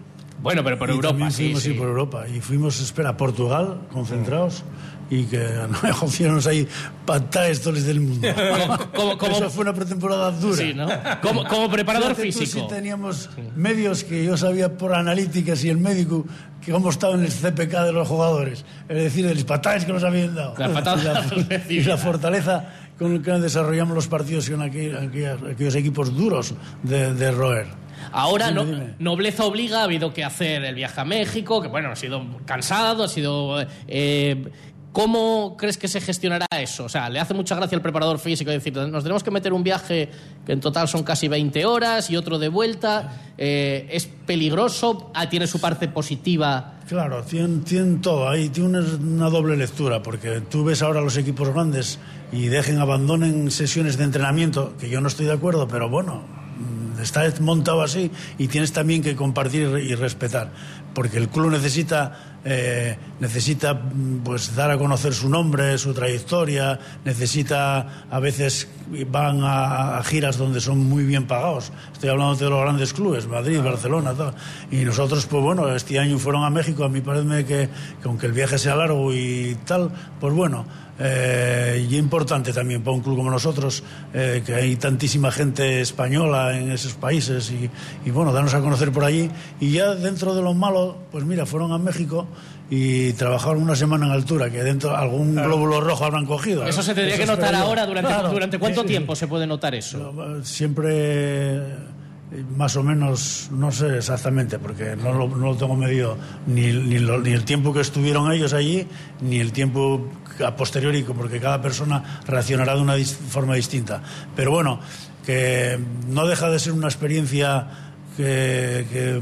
[0.41, 1.73] Bueno, pero por Europa, sí, sí.
[1.73, 2.25] por Europa.
[2.27, 4.63] Y fuimos, espera, a Portugal, concentrados
[5.09, 5.37] y que
[5.69, 6.67] no hicieron ahí
[7.05, 8.27] pantallas todos del mundo.
[9.31, 10.57] Eso fue una pretemporada dura.
[10.57, 10.87] Sí, ¿no?
[11.21, 12.45] Como, como preparador físico.
[12.45, 16.25] sí teníamos medios que yo sabía por analíticas y el médico
[16.63, 18.65] que cómo estaba en el CPK de los jugadores.
[18.87, 20.53] Es decir, de las patadas que nos habían dado.
[20.57, 22.65] La y, la, y la fortaleza
[22.99, 27.67] con el que desarrollamos los partidos con aquel- aquellas- aquellos equipos duros de, de roer.
[28.11, 28.65] Ahora no-
[28.99, 33.03] nobleza obliga, ha habido que hacer el viaje a México, que bueno, ha sido cansado,
[33.05, 33.65] ha sido...
[33.87, 34.45] eh,
[34.91, 36.85] ¿Cómo crees que se gestionará eso?
[36.85, 39.63] O sea, le hace mucha gracia al preparador físico decir, nos tenemos que meter un
[39.63, 40.09] viaje
[40.45, 43.33] que en total son casi 20 horas y otro de vuelta.
[43.37, 45.11] eh, ¿Es peligroso?
[45.13, 46.79] Ah, ¿Tiene su parte positiva?
[46.87, 48.27] Claro, tienen todo.
[48.27, 51.99] Ahí tiene una, una doble lectura, porque tú ves ahora los equipos grandes
[52.31, 56.23] y dejen, abandonen sesiones de entrenamiento, que yo no estoy de acuerdo, pero bueno,
[56.57, 60.51] mm, está montado así y tienes también que compartir y respetar,
[60.95, 66.79] porque el club necesita eh, necesita mm, pues dar a conocer su nombre, su trayectoria,
[67.03, 68.67] necesita a veces
[69.11, 71.71] van a, a giras donde son muy bien pagados.
[71.93, 74.33] Estoy hablando de los grandes clubes, Madrid, Barcelona, tal.
[74.71, 76.83] Y nosotros, pues bueno, este año fueron a México.
[76.83, 77.69] A mí parece que,
[78.01, 80.65] que aunque el viaje sea largo y tal, pues bueno,
[81.01, 86.57] eh, y importante también para un club como nosotros, eh, que hay tantísima gente española
[86.57, 87.69] en esos países y,
[88.05, 89.31] y bueno, darnos a conocer por allí.
[89.61, 92.27] Y ya dentro de lo malo, pues mira, fueron a México
[92.69, 96.67] y trabajaron una semana en altura, que dentro algún glóbulo rojo habrán cogido.
[96.67, 97.59] Eso se tendría que notar yo.
[97.59, 97.85] ahora.
[97.85, 98.29] ¿Durante, Claro.
[98.31, 100.13] ¿durante cuánto Sí, sí, tiempo se puede notar eso?
[100.43, 106.15] Siempre eh, más o menos, no sé exactamente, porque no lo, no lo tengo medido,
[106.45, 108.85] ni, ni, lo- ni el tiempo que estuvieron ellos allí,
[109.21, 110.07] ni el tiempo
[110.45, 114.03] a posteriori, porque cada persona reaccionará de una dis- forma distinta.
[114.35, 114.79] Pero bueno,
[115.25, 117.67] que no deja de ser una experiencia
[118.15, 119.21] que, que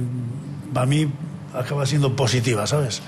[0.76, 1.08] a mí
[1.60, 3.02] acaba siendo positiva, ¿sabes?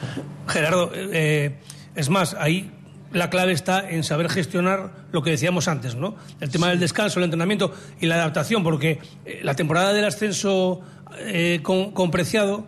[0.48, 1.56] Gerardo, eh,
[1.96, 2.72] es más, ahí
[3.12, 6.16] la clave está en saber gestionar lo que decíamos antes, ¿no?
[6.40, 10.82] El tema del descanso, el entrenamiento y la adaptación, porque eh, la temporada del ascenso
[11.18, 12.66] eh, con, con Preciado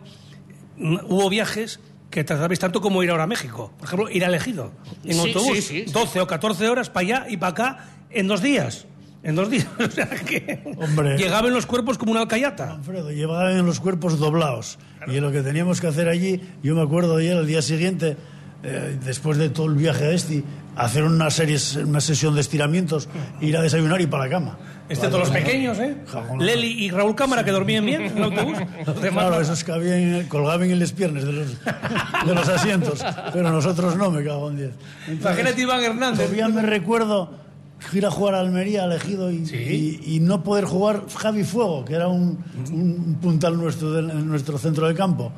[0.78, 3.72] mm, hubo viajes que tardabais tanto como ir ahora a México.
[3.78, 4.72] Por ejemplo, ir a Elegido
[5.06, 5.92] en Sí, autobús, sí, sí, sí.
[5.94, 8.86] 12 o 14 horas para allá y para acá en dos días.
[9.24, 9.68] En dos días.
[9.80, 11.18] O sea que Hombre.
[11.18, 12.74] llegaban los cuerpos como una alcayata.
[12.74, 14.80] Alfredo, llevaban los cuerpos doblados.
[15.08, 18.18] Y lo que teníamos que hacer allí, yo me acuerdo ayer, el día siguiente,
[18.64, 20.44] eh, después de todo el viaje a este,
[20.76, 23.10] hacer una, serie, una sesión de estiramientos,
[23.42, 24.58] ir a desayunar y para la cama.
[24.88, 25.96] Excepto los pequeños, ¿eh?
[26.06, 26.46] Jajón.
[26.46, 28.58] Leli y Raúl Cámara, que dormían bien en el autobús.
[29.12, 33.04] Claro, esos que habían, colgaban en las piernas de los, de los asientos,
[33.34, 34.72] pero nosotros no, me cago en diez.
[35.08, 36.26] Imagínate Iván Hernández.
[36.26, 37.32] Todavía me recuerdo
[37.94, 39.44] ir a jugar a Almería, elegido, y,
[40.06, 44.28] y- y no poder jugar Javi Fuego, que era un, un puntal nuestro del- en
[44.28, 45.32] nuestro centro de campo.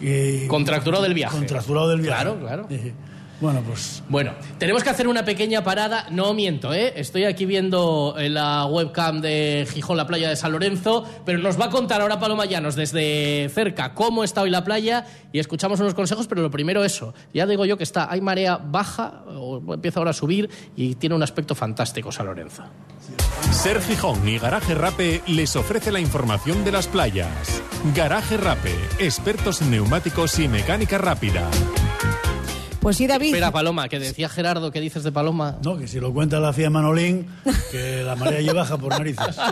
[0.00, 1.36] Y- Contracturado del viaje.
[1.36, 2.22] Contracturado del viaje.
[2.22, 2.66] Claro, claro.
[3.40, 6.06] Bueno, pues Bueno, tenemos que hacer una pequeña parada.
[6.10, 6.94] No miento, ¿eh?
[6.96, 11.60] Estoy aquí viendo en la webcam de Gijón la playa de San Lorenzo, pero nos
[11.60, 15.78] va a contar ahora Paloma Llanos desde cerca cómo está hoy la playa y escuchamos
[15.78, 17.14] unos consejos, pero lo primero eso.
[17.32, 21.14] Ya digo yo que está, hay marea baja, o empieza ahora a subir y tiene
[21.14, 22.64] un aspecto fantástico San Lorenzo.
[23.52, 27.62] Ser Gijón y Garaje Rape les ofrece la información de las playas.
[27.94, 31.48] Garaje Rape, expertos en neumáticos y mecánica rápida.
[32.80, 33.26] Pues sí, David.
[33.26, 35.56] Espera, Paloma, que decía Gerardo, ¿qué dices de Paloma?
[35.64, 37.26] no, que si lo cuenta la FIA Manolín,
[37.72, 39.36] que la marea ya baja por narices.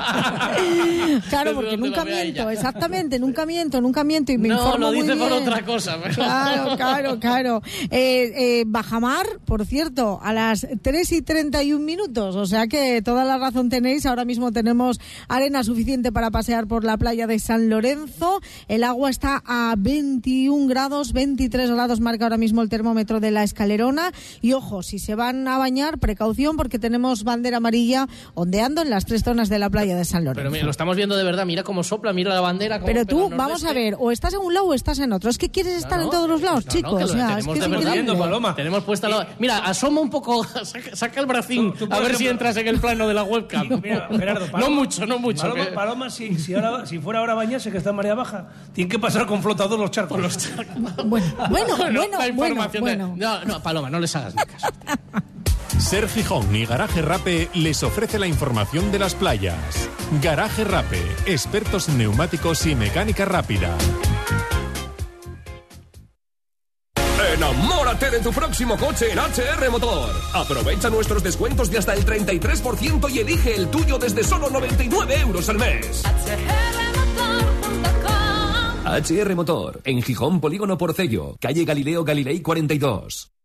[1.30, 5.02] Claro, porque nunca miento, exactamente, nunca miento, nunca miento y me No, informo lo muy
[5.02, 5.42] dice por bien.
[5.42, 7.62] otra cosa, pero- Claro, claro, claro.
[7.90, 13.24] Eh, eh, Bajamar, por cierto, a las 3 y 31 minutos, o sea que toda
[13.24, 17.68] la razón tenéis, ahora mismo tenemos arena suficiente para pasear por la playa de San
[17.68, 23.30] Lorenzo, el agua está a 21 grados, 23 grados marca ahora mismo el termómetro de
[23.30, 28.82] la escalerona y ojo, si se van a bañar, precaución porque tenemos bandera amarilla ondeando
[28.82, 30.38] en las tres zonas de la playa de San Lorenzo.
[30.40, 32.76] Pero mira, lo estamos viendo de verdad, mira cómo sopla, mira la bandera.
[32.80, 35.30] cómo Pero tú, vamos a ver, o estás en un lado o estás en otro.
[35.30, 36.92] Es que quieres estar en todos los lados, No, chicos.
[36.92, 37.94] no, que lo o sea, es tenemos que de es verdad.
[37.94, 38.18] increíble.
[38.18, 38.54] Paloma.
[38.56, 39.28] Tenemos puesta la...
[39.38, 42.68] Mira, asoma un poco, saca, saca el bracín, Tú- tú, a ver si entras en
[42.68, 43.68] el plano de la webcam.
[43.82, 45.42] Mira, Gerardo, no mucho, no mucho.
[45.42, 48.14] Paloma, que- Paloma, si, si, ahora, si fuera ahora a bañarse, que está en marea
[48.14, 50.18] baja, tiene que pasar con flotador los charcos.
[51.06, 51.76] Bueno, bueno, bueno,
[52.16, 54.66] bueno, información No, no, Paloma, no les hagas ni caso.
[55.78, 59.88] Ser Gijón y Garaje Rape les ofrece la información de las playas.
[60.22, 63.76] Garaje Rape, expertos en neumáticos y mecánica rápida.
[67.34, 70.10] Enamórate de tu próximo coche en HR Motor.
[70.32, 75.48] Aprovecha nuestros descuentos de hasta el 33% y elige el tuyo desde solo 99 euros
[75.50, 76.02] al mes.
[76.04, 77.05] HR
[79.34, 83.35] Motor, en Gijón Polígono Porcello, calle Galileo Galilei 42.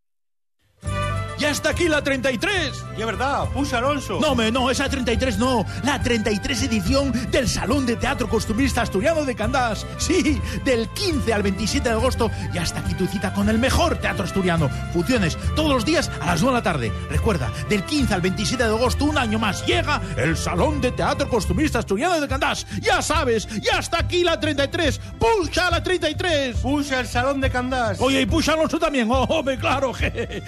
[1.41, 2.85] ¡Ya está aquí la 33!
[2.95, 4.19] Y es verdad, Push Alonso.
[4.21, 5.65] No, me, no, esa 33 no.
[5.83, 9.87] La 33 edición del Salón de Teatro Costumbrista Asturiano de Candás.
[9.97, 12.29] Sí, del 15 al 27 de agosto.
[12.53, 14.69] Ya está aquí tu cita con el mejor teatro asturiano.
[14.93, 16.91] Funciones todos los días a las 2 de la tarde.
[17.09, 21.27] Recuerda, del 15 al 27 de agosto, un año más, llega el Salón de Teatro
[21.27, 22.67] Costumbrista Asturiano de Candás.
[22.81, 24.99] Ya sabes, ya está aquí la 33.
[25.17, 26.57] ¡Pucha la 33!
[26.57, 27.99] Push el Salón de Candás.
[27.99, 29.09] Oye, y pucha Alonso también.
[29.09, 30.43] Oh, hombre, claro que.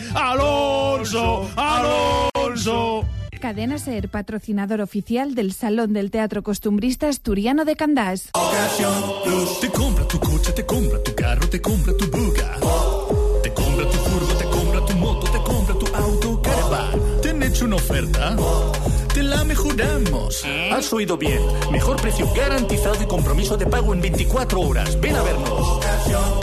[0.83, 1.49] ¡Alonso!
[1.55, 3.05] ¡Alonso!
[3.39, 8.31] Cadena Ser, patrocinador oficial del Salón del Teatro Costumbrista Asturiano de Candás.
[9.61, 12.57] Te compra tu coche, te compra tu carro, te compra tu buga.
[13.43, 17.21] Te compra tu furgo, te compra tu moto, te compra tu auto, caravan.
[17.21, 18.35] ¿Te han hecho una oferta?
[19.13, 20.43] Te la mejoramos.
[20.71, 21.41] Has oído bien.
[21.71, 24.99] Mejor precio garantizado y compromiso de pago en 24 horas.
[24.99, 26.42] Ven a vernos.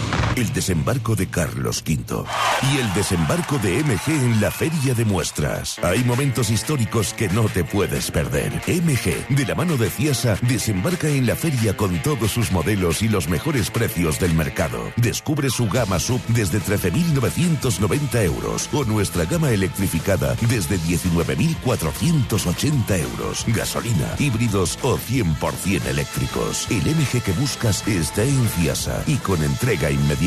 [0.35, 2.23] el desembarco de Carlos V
[2.71, 5.77] y el desembarco de MG en la Feria de Muestras.
[5.83, 8.53] Hay momentos históricos que no te puedes perder.
[8.67, 13.09] MG, de la mano de Ciasa, desembarca en la feria con todos sus modelos y
[13.09, 14.93] los mejores precios del mercado.
[14.95, 23.43] Descubre su gama sub desde 13.990 euros o nuestra gama electrificada desde 19.480 euros.
[23.47, 26.67] Gasolina, híbridos o 100% eléctricos.
[26.69, 30.20] El MG que buscas está en Ciasa y con entrega inmediata.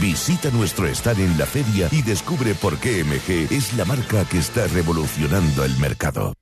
[0.00, 4.38] Visita nuestro stand en la feria y descubre por qué MG es la marca que
[4.38, 6.32] está revolucionando el mercado.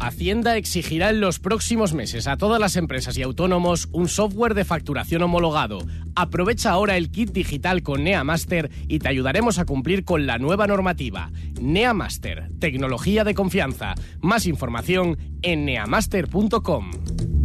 [0.00, 4.64] Hacienda exigirá en los próximos meses a todas las empresas y autónomos un software de
[4.64, 5.80] facturación homologado.
[6.14, 10.66] Aprovecha ahora el kit digital con NeaMaster y te ayudaremos a cumplir con la nueva
[10.66, 11.30] normativa.
[11.60, 13.94] NeaMaster, tecnología de confianza.
[14.20, 17.37] Más información en neamaster.com.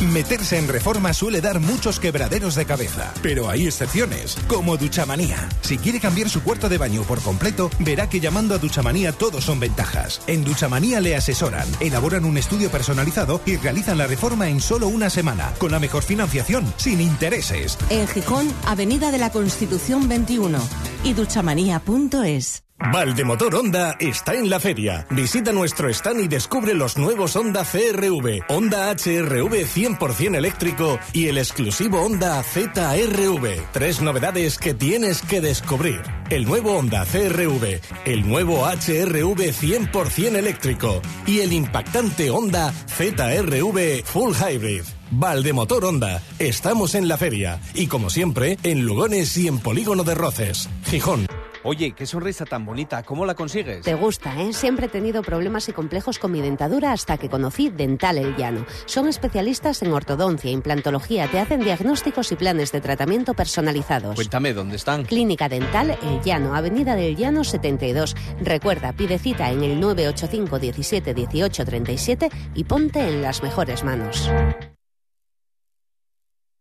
[0.00, 5.46] Meterse en reforma suele dar muchos quebraderos de cabeza, pero hay excepciones, como Duchamanía.
[5.60, 9.42] Si quiere cambiar su cuarto de baño por completo, verá que llamando a Duchamanía todo
[9.42, 10.22] son ventajas.
[10.26, 15.10] En Duchamanía le asesoran, elaboran un estudio personalizado y realizan la reforma en solo una
[15.10, 17.76] semana, con la mejor financiación, sin intereses.
[17.90, 20.58] En Gijón, Avenida de la Constitución 21
[21.04, 22.69] y duchamanía.es.
[22.80, 25.06] Valdemotor Honda está en la feria.
[25.10, 31.38] Visita nuestro stand y descubre los nuevos Honda CRV, Honda HRV 100% eléctrico y el
[31.38, 33.70] exclusivo Honda ZRV.
[33.72, 36.00] Tres novedades que tienes que descubrir.
[36.30, 44.34] El nuevo Honda CRV, el nuevo HRV 100% eléctrico y el impactante Honda ZRV Full
[44.34, 44.82] Hybrid.
[45.12, 50.14] Valdemotor Honda, estamos en la feria y como siempre en Lugones y en Polígono de
[50.14, 51.26] Roces, Gijón.
[51.62, 53.84] Oye, qué sonrisa tan bonita, ¿cómo la consigues?
[53.84, 54.54] Te gusta, ¿eh?
[54.54, 58.64] Siempre he tenido problemas y complejos con mi dentadura hasta que conocí Dental El Llano.
[58.86, 64.14] Son especialistas en ortodoncia, implantología, te hacen diagnósticos y planes de tratamiento personalizados.
[64.14, 65.04] Cuéntame, ¿dónde están?
[65.04, 68.16] Clínica Dental El Llano, Avenida del Llano 72.
[68.40, 74.30] Recuerda, pide cita en el 985 17 18 37 y ponte en las mejores manos.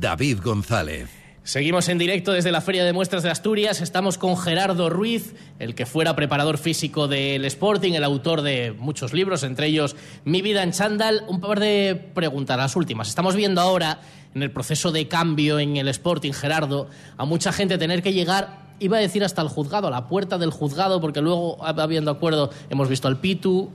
[0.00, 1.08] David González.
[1.44, 3.80] Seguimos en directo desde la Feria de Muestras de Asturias.
[3.80, 9.12] Estamos con Gerardo Ruiz, el que fuera preparador físico del Sporting, el autor de muchos
[9.12, 11.24] libros, entre ellos Mi vida en chándal.
[11.28, 13.08] Un par de preguntas, las últimas.
[13.08, 14.00] Estamos viendo ahora,
[14.34, 18.74] en el proceso de cambio en el Sporting, Gerardo, a mucha gente tener que llegar,
[18.80, 22.50] iba a decir hasta el juzgado, a la puerta del juzgado, porque luego, habiendo acuerdo,
[22.68, 23.70] hemos visto al Pitu,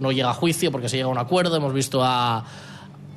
[0.00, 2.44] no llega a juicio porque se llega a un acuerdo, hemos visto a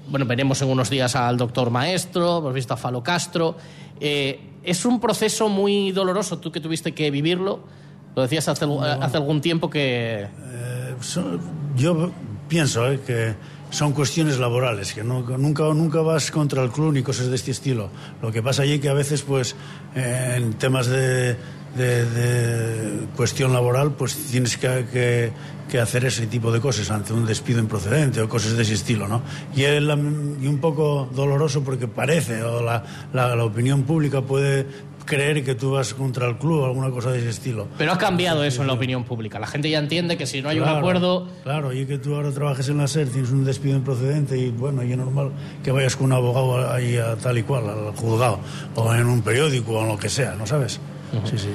[0.10, 3.56] bueno, veremos en unos días al doctor Maestro, hemos visto a Falo Castro.
[4.00, 7.60] Eh, es un proceso muy doloroso, tú que tuviste que vivirlo.
[8.16, 8.66] Lo decías hace,
[9.02, 10.28] hace algún tiempo que...
[10.52, 11.40] Eh, son-
[11.76, 12.12] yo
[12.48, 13.34] pienso eh, que
[13.72, 17.50] son cuestiones laborales, que no- nunca, nunca vas contra el club ni cosas de este
[17.52, 17.90] estilo.
[18.22, 19.56] Lo que pasa allí que a veces, pues,
[19.96, 21.36] en temas de,
[21.76, 25.32] de, de cuestión laboral, pues tienes que, que,
[25.70, 29.08] que hacer ese tipo de cosas ante un despido improcedente o cosas de ese estilo,
[29.08, 29.22] ¿no?
[29.56, 32.84] Y es la- y un poco doloroso porque parece, o la,
[33.14, 34.68] la, la opinión pública puede
[35.06, 37.68] creer que tú vas contra el club o alguna cosa de ese estilo.
[37.78, 39.38] Pero ha cambiado eso en la opinión pública.
[39.38, 42.16] La gente ya entiende que si no hay un Claro, acuerdo, Claro, y que tú
[42.16, 45.32] ahora trabajes en la SER, tienes un despido improcedente y bueno, y es normal
[45.62, 48.40] que vayas con un abogado ahí a tal y cual, al juzgado,
[48.76, 50.80] o en un periódico o en lo que sea, ¿no sabes?
[51.26, 51.50] Sí, sí.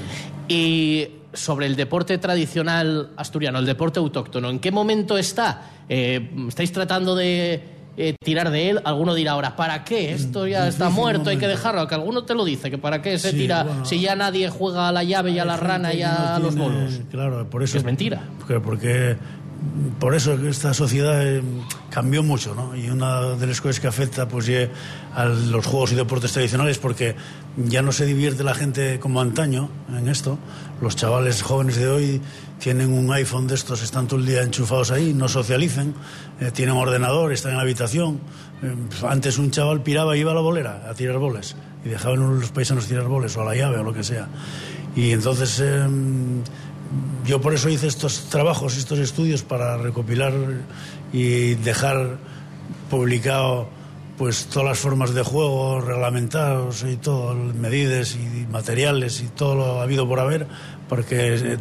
[0.49, 5.71] Y sobre el deporte tradicional asturiano, el deporte autóctono, ¿en qué momento está?
[5.89, 7.63] Eh, ¿Estáis tratando de
[7.97, 8.81] eh, tirar de él?
[8.85, 10.13] Alguno dirá ahora, ¿para qué?
[10.13, 11.87] Esto ya está muerto, hay que dejarlo.
[11.87, 13.85] Que alguno te lo dice, que para qué se Sí, tira bueno.
[13.85, 16.55] si ya nadie juega a la llave y a la rana y a no los
[16.55, 17.01] tiene- bolos.
[17.11, 17.77] Claro, por eso.
[17.77, 18.23] Es mentira.
[18.39, 19.17] Porque, porque
[19.99, 21.43] por eso esta sociedad eh,
[21.91, 22.77] cambió mucho, ¿no?
[22.77, 24.49] Y una de las cosas que afecta, pues,
[25.15, 27.17] a los juegos y deportes tradicionales, porque
[27.57, 30.39] ya no se divierte la gente como antaño en esto.
[30.81, 32.21] Los chavales jóvenes de hoy
[32.61, 35.95] tienen un iPhone de estos, están todo el día enchufados ahí, no socialicen,
[36.41, 38.21] eh, tienen ordenador, están en la habitación.
[38.63, 38.75] Eh,
[39.09, 42.31] antes un chaval piraba y iba a la bolera a tirar boles y dejaban a
[42.31, 44.29] los paisanos tirar boles o a la llave o lo que sea.
[44.95, 46.43] Y entonces em,
[47.27, 50.33] yo por eso hice estos trabajos, estos estudios para recopilar
[51.13, 52.19] y dejar
[52.91, 53.69] publicado
[54.17, 59.81] pues todas las formas de juego reglamentados y todo, medidas y materiales y todo lo
[59.81, 60.47] habido por haber,
[60.89, 61.59] porque eh,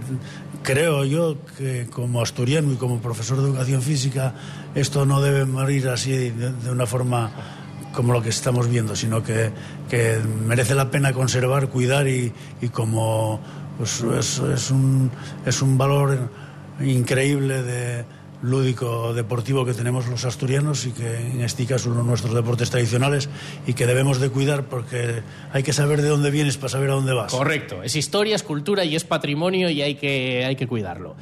[0.63, 4.33] creo yo que como asturiano y como profesor de educación física
[4.73, 7.31] esto no debe morir así de, una forma
[7.93, 9.51] como lo que estamos viendo, sino que,
[9.89, 12.31] que merece la pena conservar, cuidar y
[12.71, 13.39] como
[13.77, 15.11] pues, es, es un,
[15.45, 16.29] es un valor
[16.81, 18.05] increíble de
[18.41, 22.69] lúdico deportivo que tenemos los asturianos y que en este caso uno de nuestros deportes
[22.69, 23.29] tradicionales
[23.65, 26.93] y que debemos de cuidar porque hay que saber de dónde vienes para saber a
[26.93, 27.31] dónde vas.
[27.31, 27.81] Correcto.
[27.81, 31.15] Es historia, es cultura y es patrimonio y hay que, hay que cuidarlo.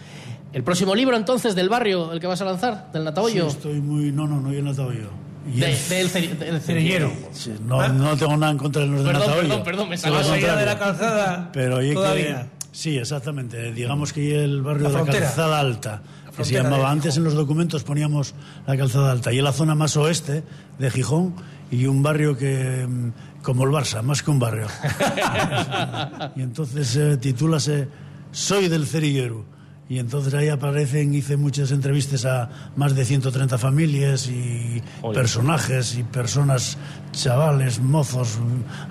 [0.52, 3.50] El próximo libro, entonces, del barrio, el que vas a lanzar, del Natahoyo.
[3.50, 4.14] Sí, estoy muy...
[4.14, 5.10] No, no, no, yo Natahoyo.
[5.48, 7.12] Y De- el- del del cerillero.
[7.32, 10.56] Sí, no, no tengo nada en contra de los de Perdón, perdón, perdón, me salió.
[10.56, 12.48] de la calzada, Pero oye, que- todavía.
[12.72, 13.72] sí, exactamente.
[13.74, 16.02] Digamos que el barrio La de la calzada alta,
[16.36, 18.34] que se llamaba de antes en los documentos poníamos
[18.66, 20.44] la calzada alta y es la zona más oeste
[20.80, 21.36] de Gijón
[21.72, 23.12] y un barrio que mm,
[23.44, 24.68] como el Barça, más que un barrio.
[26.36, 27.88] y entonces eh, titúlase
[28.32, 29.46] Soy del Cerillero.
[29.88, 35.14] Y entonces ahí aparecen, hice muchas entrevistas a más de 130 familias y Oye.
[35.16, 36.78] personajes y personas,
[37.12, 38.40] chavales, mozos,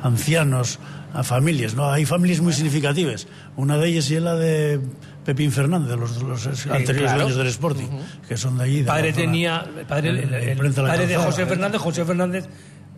[0.03, 0.79] ancianos,
[1.13, 1.91] a familias, ¿no?
[1.91, 3.27] Hay familias muy significativas.
[3.57, 4.81] Una de ellas es la de
[5.25, 7.19] Pepín Fernández, los, los anteriores claro.
[7.23, 7.87] dueños del Sporting,
[8.29, 8.79] que son de allí.
[8.81, 11.17] de padre tenía, padre, el, el- padre de.
[11.17, 12.45] José Fernández, José Fernández,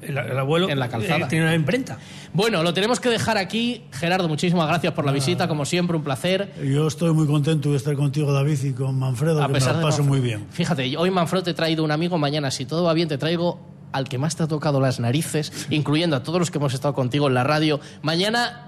[0.03, 1.27] el, el abuelo, En la calzada.
[1.27, 1.99] eh, tiene una imprenta.
[2.33, 3.85] Bueno, lo tenemos que dejar aquí.
[3.93, 6.53] Gerardo, muchísimas gracias por la visita, como siempre, un placer.
[6.65, 9.73] Yo estoy muy contento de estar contigo, David, y con Manfredo, A que me pesar
[9.75, 10.09] lo de paso Manfredo.
[10.09, 10.47] muy bien.
[10.51, 13.59] Fíjate, hoy Manfredo te he traído un amigo, mañana, si todo va bien, te traigo
[13.93, 16.93] al que más te ha tocado las narices, incluyendo a todos los que hemos estado
[16.95, 17.81] contigo en la radio.
[18.03, 18.66] Mañana,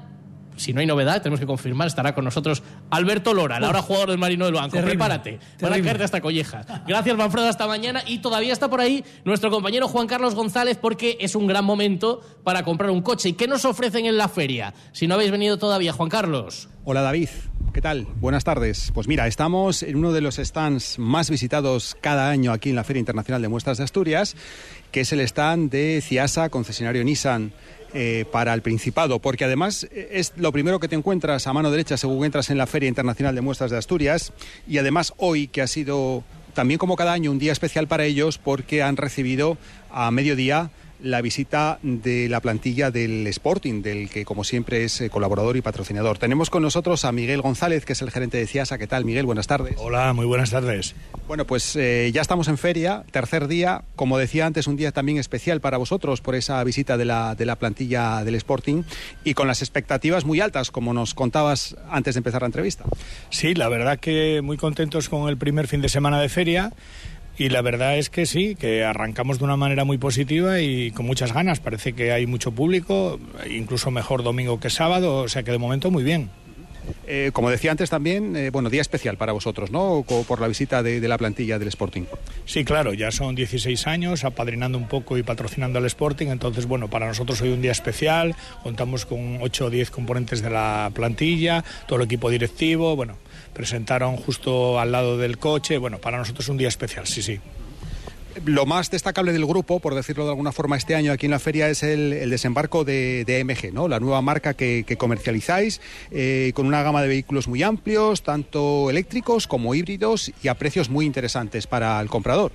[0.59, 4.11] si no hay novedad, tenemos que confirmar, estará con nosotros Alberto Lora, el ahora jugador
[4.11, 4.71] del Marino del Banco.
[4.77, 5.83] terrible, Prepárate, van a terrible.
[5.85, 6.67] caerte hasta collejas.
[6.87, 8.03] Gracias, Manfredo, hasta mañana.
[8.07, 12.21] Y todavía está por ahí nuestro compañero Juan Carlos González, porque es un gran momento
[12.45, 13.31] para comprar un coche.
[13.31, 14.75] ¿Y qué nos ofrecen en la feria?
[14.93, 16.69] Si no habéis venido todavía, Juan Carlos.
[16.85, 17.29] Hola David,
[17.75, 18.07] ¿qué tal?
[18.19, 18.91] Buenas tardes.
[18.95, 22.85] Pues mira, estamos en uno de los stands más visitados cada año aquí en la
[22.85, 24.37] Feria Internacional de Muestras de Asturias,
[24.91, 27.53] que es el stand de Ciasa, concesionario Nissan.
[27.95, 31.71] Eh, para el Principado, porque además eh, es lo primero que te encuentras a mano
[31.71, 34.33] derecha según entras en la Feria Internacional de Muestras de Asturias
[34.67, 36.23] y además hoy que ha sido
[36.55, 39.57] también como cada año un día especial para ellos porque han recibido
[39.91, 45.11] a mediodía la visita de la plantilla del Sporting, del que como siempre es eh,
[45.11, 46.19] colaborador y patrocinador.
[46.19, 48.79] Tenemos con nosotros a Miguel González, que es el gerente de CIASA.
[48.79, 49.27] ¿Qué tal, Miguel?
[49.27, 49.75] Buenas tardes.
[49.79, 50.95] Hola, muy buenas tardes.
[51.27, 53.83] Bueno, pues eh, ya estamos en feria, tercer día.
[53.97, 57.47] Como decía antes, un día también especial para vosotros por esa visita de la, de
[57.47, 58.83] la plantilla del Sporting
[59.25, 62.85] y con las expectativas muy altas, como nos contabas antes de empezar la entrevista.
[63.31, 66.73] Sí, la verdad que muy contentos con el primer fin de semana de feria.
[67.39, 71.07] Y la verdad es que sí, que arrancamos de una manera muy positiva y con
[71.07, 71.61] muchas ganas.
[71.61, 75.91] Parece que hay mucho público, incluso mejor domingo que sábado, o sea que de momento
[75.93, 76.31] muy bien.
[77.07, 80.05] Eh, como decía antes también, eh, bueno, día especial para vosotros, ¿no?
[80.07, 82.05] Co- Por la visita de, de la plantilla del Sporting.
[82.47, 86.89] Sí, claro, ya son 16 años apadrinando un poco y patrocinando al Sporting, entonces bueno,
[86.89, 91.63] para nosotros hoy un día especial, contamos con 8 o 10 componentes de la plantilla,
[91.87, 93.17] todo el equipo directivo, bueno,
[93.59, 97.41] presentaron justo al lado del coche, bueno, para nosotros un día especial, sí, sí.
[98.45, 101.41] Lo más destacable del grupo, por decirlo de alguna forma, este año aquí en la
[101.41, 103.89] feria es el, el desembarco de, de, MG, ¿no?
[103.89, 105.81] la nueva marca que, que comercializáis,
[106.13, 110.89] eh, con una gama de vehículos muy amplios, tanto eléctricos como híbridos y a precios
[110.89, 112.53] muy interesantes para el comprador.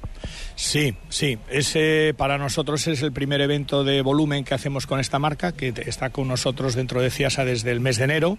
[0.56, 1.38] Sí, sí.
[1.50, 5.74] Ese para nosotros es el primer evento de volumen que hacemos con esta marca, que
[5.86, 8.38] está con nosotros dentro de CIASA desde el mes de enero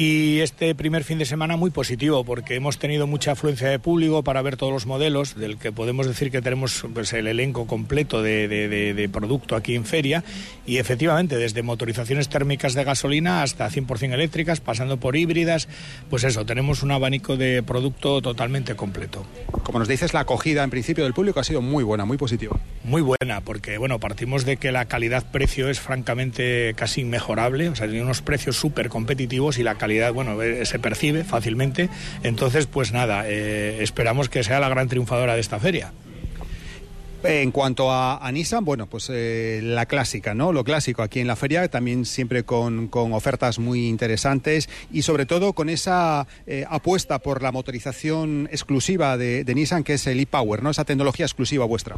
[0.00, 4.22] y este primer fin de semana muy positivo porque hemos tenido mucha afluencia de público
[4.22, 8.22] para ver todos los modelos, del que podemos decir que tenemos pues, el elenco completo
[8.22, 10.22] de, de, de, de, producto aquí en feria
[10.64, 15.66] y efectivamente desde motorizaciones térmicas de gasolina hasta 100% eléctricas, pasando por híbridas,
[16.10, 19.26] pues eso, tenemos un abanico de producto totalmente completo.
[19.64, 22.56] Como nos dices, la acogida en principio del público ha sido muy buena, muy positiva.
[22.84, 27.88] Muy buena, porque bueno, partimos de que la calidad-precio es francamente casi inmejorable, o sea,
[27.88, 31.88] tiene unos precios súper competitivos y la calidad bueno, eh, se percibe fácilmente.
[32.22, 35.92] Entonces, pues nada, eh, esperamos que sea la gran triunfadora de esta feria.
[37.24, 40.52] En cuanto a, Nissan, bueno, pues eh, la clásica, ¿no?
[40.52, 45.26] Lo clásico aquí en la feria, también siempre con, con ofertas muy interesantes y sobre
[45.26, 50.20] todo con esa eh, apuesta por la motorización exclusiva de, de Nissan, que es el
[50.20, 50.70] e-Power, ¿no?
[50.70, 51.96] Esa tecnología exclusiva vuestra.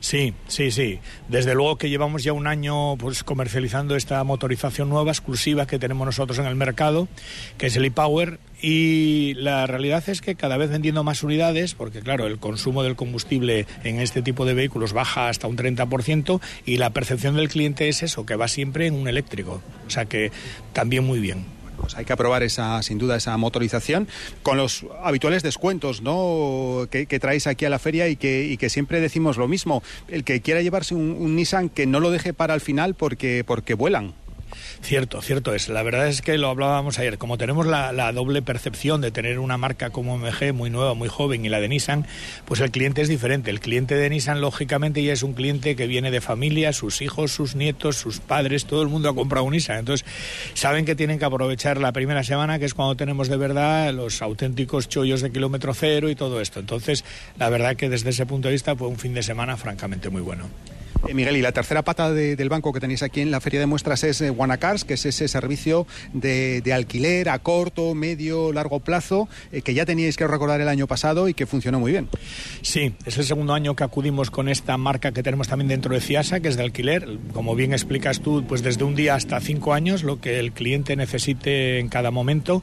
[0.00, 1.00] Sí, sí, sí.
[1.28, 6.06] Desde luego que llevamos ya un año pues, comercializando esta motorización nueva, exclusiva que tenemos
[6.06, 7.08] nosotros en el mercado,
[7.58, 12.00] que es el e-Power y la realidad es que cada vez vendiendo más unidades, porque
[12.00, 16.76] claro, el consumo del combustible en este tipo de vehículos baja hasta un 30% y
[16.76, 19.60] la percepción del cliente es eso, que va siempre en un eléctrico.
[19.86, 20.30] O sea que
[20.72, 21.44] también muy bien.
[21.76, 24.06] Pues hay que aprobar esa, sin duda, esa motorización
[24.44, 26.86] con los habituales descuentos, ¿no?
[26.88, 29.82] Que, traéis aquí a la feria y que, y que, siempre decimos lo mismo.
[30.06, 33.42] El que quiera llevarse un, un Nissan que no lo deje para el final porque,
[33.44, 34.14] porque vuelan.
[34.82, 35.68] Cierto, cierto es.
[35.68, 37.16] La verdad es que lo hablábamos ayer.
[37.16, 41.08] Como tenemos la, la, doble percepción de tener una marca como MG muy nueva, muy
[41.08, 42.04] joven y la de Nissan,
[42.46, 43.50] pues el cliente es diferente.
[43.50, 47.30] El cliente de Nissan, lógicamente, ya es un cliente que viene de familia, sus hijos,
[47.30, 49.78] sus nietos, sus padres, todo el mundo ha comprado un Nissan.
[49.78, 50.04] Entonces,
[50.54, 54.20] saben que tienen que aprovechar la primera semana, que es cuando tenemos de verdad los
[54.20, 56.58] auténticos chollos de kilómetro cero y todo esto.
[56.58, 57.04] Entonces,
[57.38, 60.22] la verdad que desde ese punto de vista fue un fin de semana francamente muy
[60.22, 60.48] bueno.
[61.08, 63.60] Eh, Miguel, y la tercera pata de, del banco que tenéis aquí en la feria
[63.60, 68.52] de muestras es eh, Guanacars, que es ese servicio de, de, alquiler a corto, medio,
[68.52, 71.92] largo plazo, eh, que ya teníais que recordar el año pasado y que funcionó muy
[71.92, 72.08] bien.
[72.62, 76.00] Sí, es el segundo año que acudimos con esta marca que tenemos también dentro de
[76.00, 77.18] CIASA, que es de alquiler.
[77.32, 80.96] Como bien explicas tú, pues desde un día hasta cinco años, lo que el cliente
[80.96, 82.62] necesite en cada momento.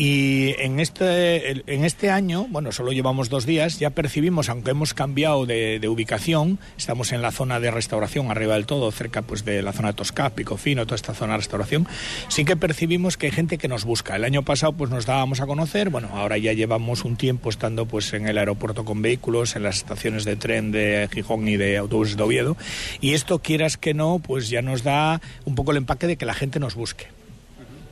[0.00, 4.94] Y en este, en este año, bueno, solo llevamos dos días, ya percibimos, aunque hemos
[4.94, 9.44] cambiado de, de, ubicación, estamos en la zona de restauración, arriba del todo, cerca pues
[9.44, 11.86] de la zona Tosca, Picofino, toda esta zona de restauración,
[12.28, 14.16] sí que percibimos que hay gente que nos busca.
[14.16, 17.84] El año pasado pues nos dábamos a conocer, bueno, ahora ya llevamos un tiempo estando
[17.84, 21.76] pues en el aeropuerto con vehículos, en las estaciones de tren de Gijón y de
[21.76, 22.56] autobuses de Oviedo,
[23.02, 26.24] y esto quieras que no, pues ya nos da un poco el empaque de que
[26.24, 27.19] la gente nos busque.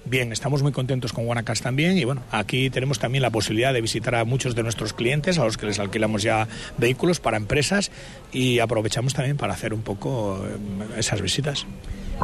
[0.09, 3.83] Bien, estamos muy contentos con Guanacas también y bueno, aquí tenemos también la posibilidad de
[3.83, 6.49] visitar a muchos de nuestros clientes a los que les alquilamos ya
[6.79, 7.91] vehículos para empresas
[8.33, 10.43] y aprovechamos también para hacer un poco
[10.97, 11.67] esas visitas.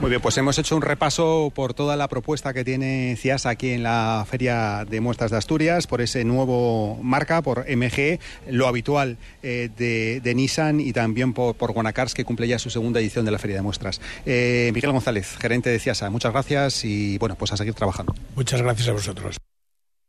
[0.00, 3.70] Muy bien, pues hemos hecho un repaso por toda la propuesta que tiene CIAS aquí
[3.70, 8.18] en la Feria de Muestras de Asturias, por ese nuevo marca, por MG,
[8.50, 12.70] lo habitual eh, de, de, Nissan y también por, por Guanacars, que cumple ya su
[12.70, 14.00] segunda edición de la Feria de Muestras.
[14.26, 18.14] Eh, Miguel González, gerente de CIASA, muchas gracias y bueno, pues a seguir trabajando.
[18.36, 19.36] Muchas gracias a vosotros.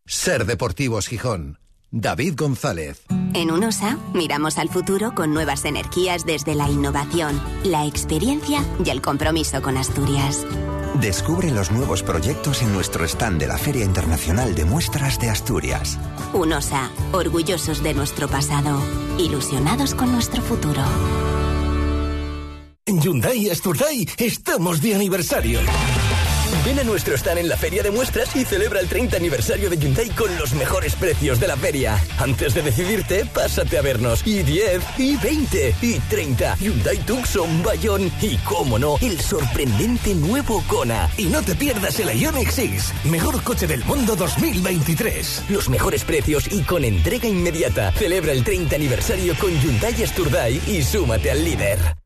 [0.06, 1.58] Ser Deportivos Gijón.
[1.92, 3.04] David González.
[3.34, 9.02] En UNOSA miramos al futuro con nuevas energías desde la innovación, la experiencia y el
[9.02, 10.46] compromiso con Asturias.
[11.00, 15.98] Descubre los nuevos proyectos en nuestro stand de la Feria Internacional de Muestras de Asturias.
[16.34, 18.82] UNOSA, orgullosos de nuestro pasado,
[19.18, 20.82] ilusionados con nuestro futuro.
[22.86, 25.60] En Hyundai Asturday estamos de aniversario.
[26.66, 29.78] Ven a nuestro stand en la feria de muestras y celebra el 30 aniversario de
[29.78, 32.02] Hyundai con los mejores precios de la feria.
[32.18, 34.26] Antes de decidirte, pásate a vernos.
[34.26, 36.56] Y 10, y 20, y 30.
[36.56, 41.08] Hyundai Tucson, Bayón y, cómo no, el sorprendente nuevo Kona.
[41.18, 45.44] Y no te pierdas el Ioniq 6, mejor coche del mundo 2023.
[45.50, 47.92] Los mejores precios y con entrega inmediata.
[47.92, 52.05] Celebra el 30 aniversario con Hyundai Asturday y súmate al líder.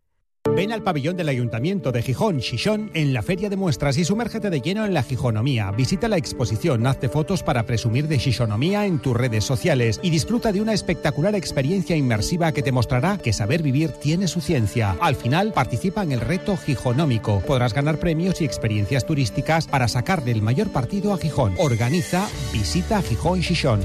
[0.60, 4.50] Ven al pabellón del Ayuntamiento de Gijón, Xixón, en la Feria de Muestras y sumérgete
[4.50, 5.72] de lleno en la Gijonomía.
[5.72, 10.52] Visita la exposición, hazte fotos para presumir de Xixonomía en tus redes sociales y disfruta
[10.52, 14.98] de una espectacular experiencia inmersiva que te mostrará que saber vivir tiene su ciencia.
[15.00, 17.40] Al final, participa en el reto Gijonómico.
[17.48, 21.54] Podrás ganar premios y experiencias turísticas para sacarle el mayor partido a Gijón.
[21.58, 23.80] Organiza Visita Gijón Xixón.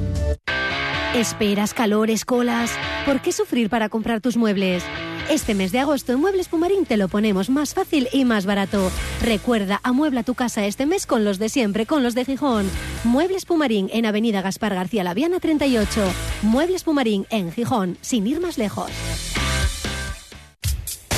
[1.15, 2.73] Esperas, calores, colas.
[3.07, 4.83] ¿Por qué sufrir para comprar tus muebles?
[5.31, 8.91] Este mes de agosto en Muebles Pumarín te lo ponemos más fácil y más barato.
[9.23, 12.69] Recuerda, amuebla tu casa este mes con los de siempre, con los de Gijón.
[13.05, 16.03] Muebles Pumarín en Avenida Gaspar García Laviana 38.
[16.43, 18.91] Muebles Pumarín en Gijón, sin ir más lejos.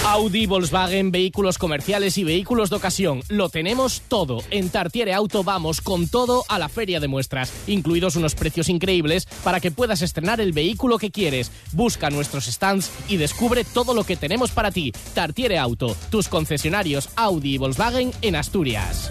[0.09, 3.23] Audi, Volkswagen, vehículos comerciales y vehículos de ocasión.
[3.29, 4.39] Lo tenemos todo.
[4.51, 9.27] En Tartiere Auto vamos con todo a la feria de muestras, incluidos unos precios increíbles
[9.43, 11.51] para que puedas estrenar el vehículo que quieres.
[11.73, 14.93] Busca nuestros stands y descubre todo lo que tenemos para ti.
[15.13, 19.11] Tartiere Auto, tus concesionarios Audi y Volkswagen en Asturias.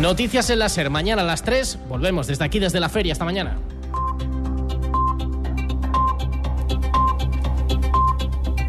[0.00, 1.78] Noticias en la SER, mañana a las 3.
[1.88, 3.12] Volvemos desde aquí, desde la feria.
[3.12, 3.56] Hasta mañana.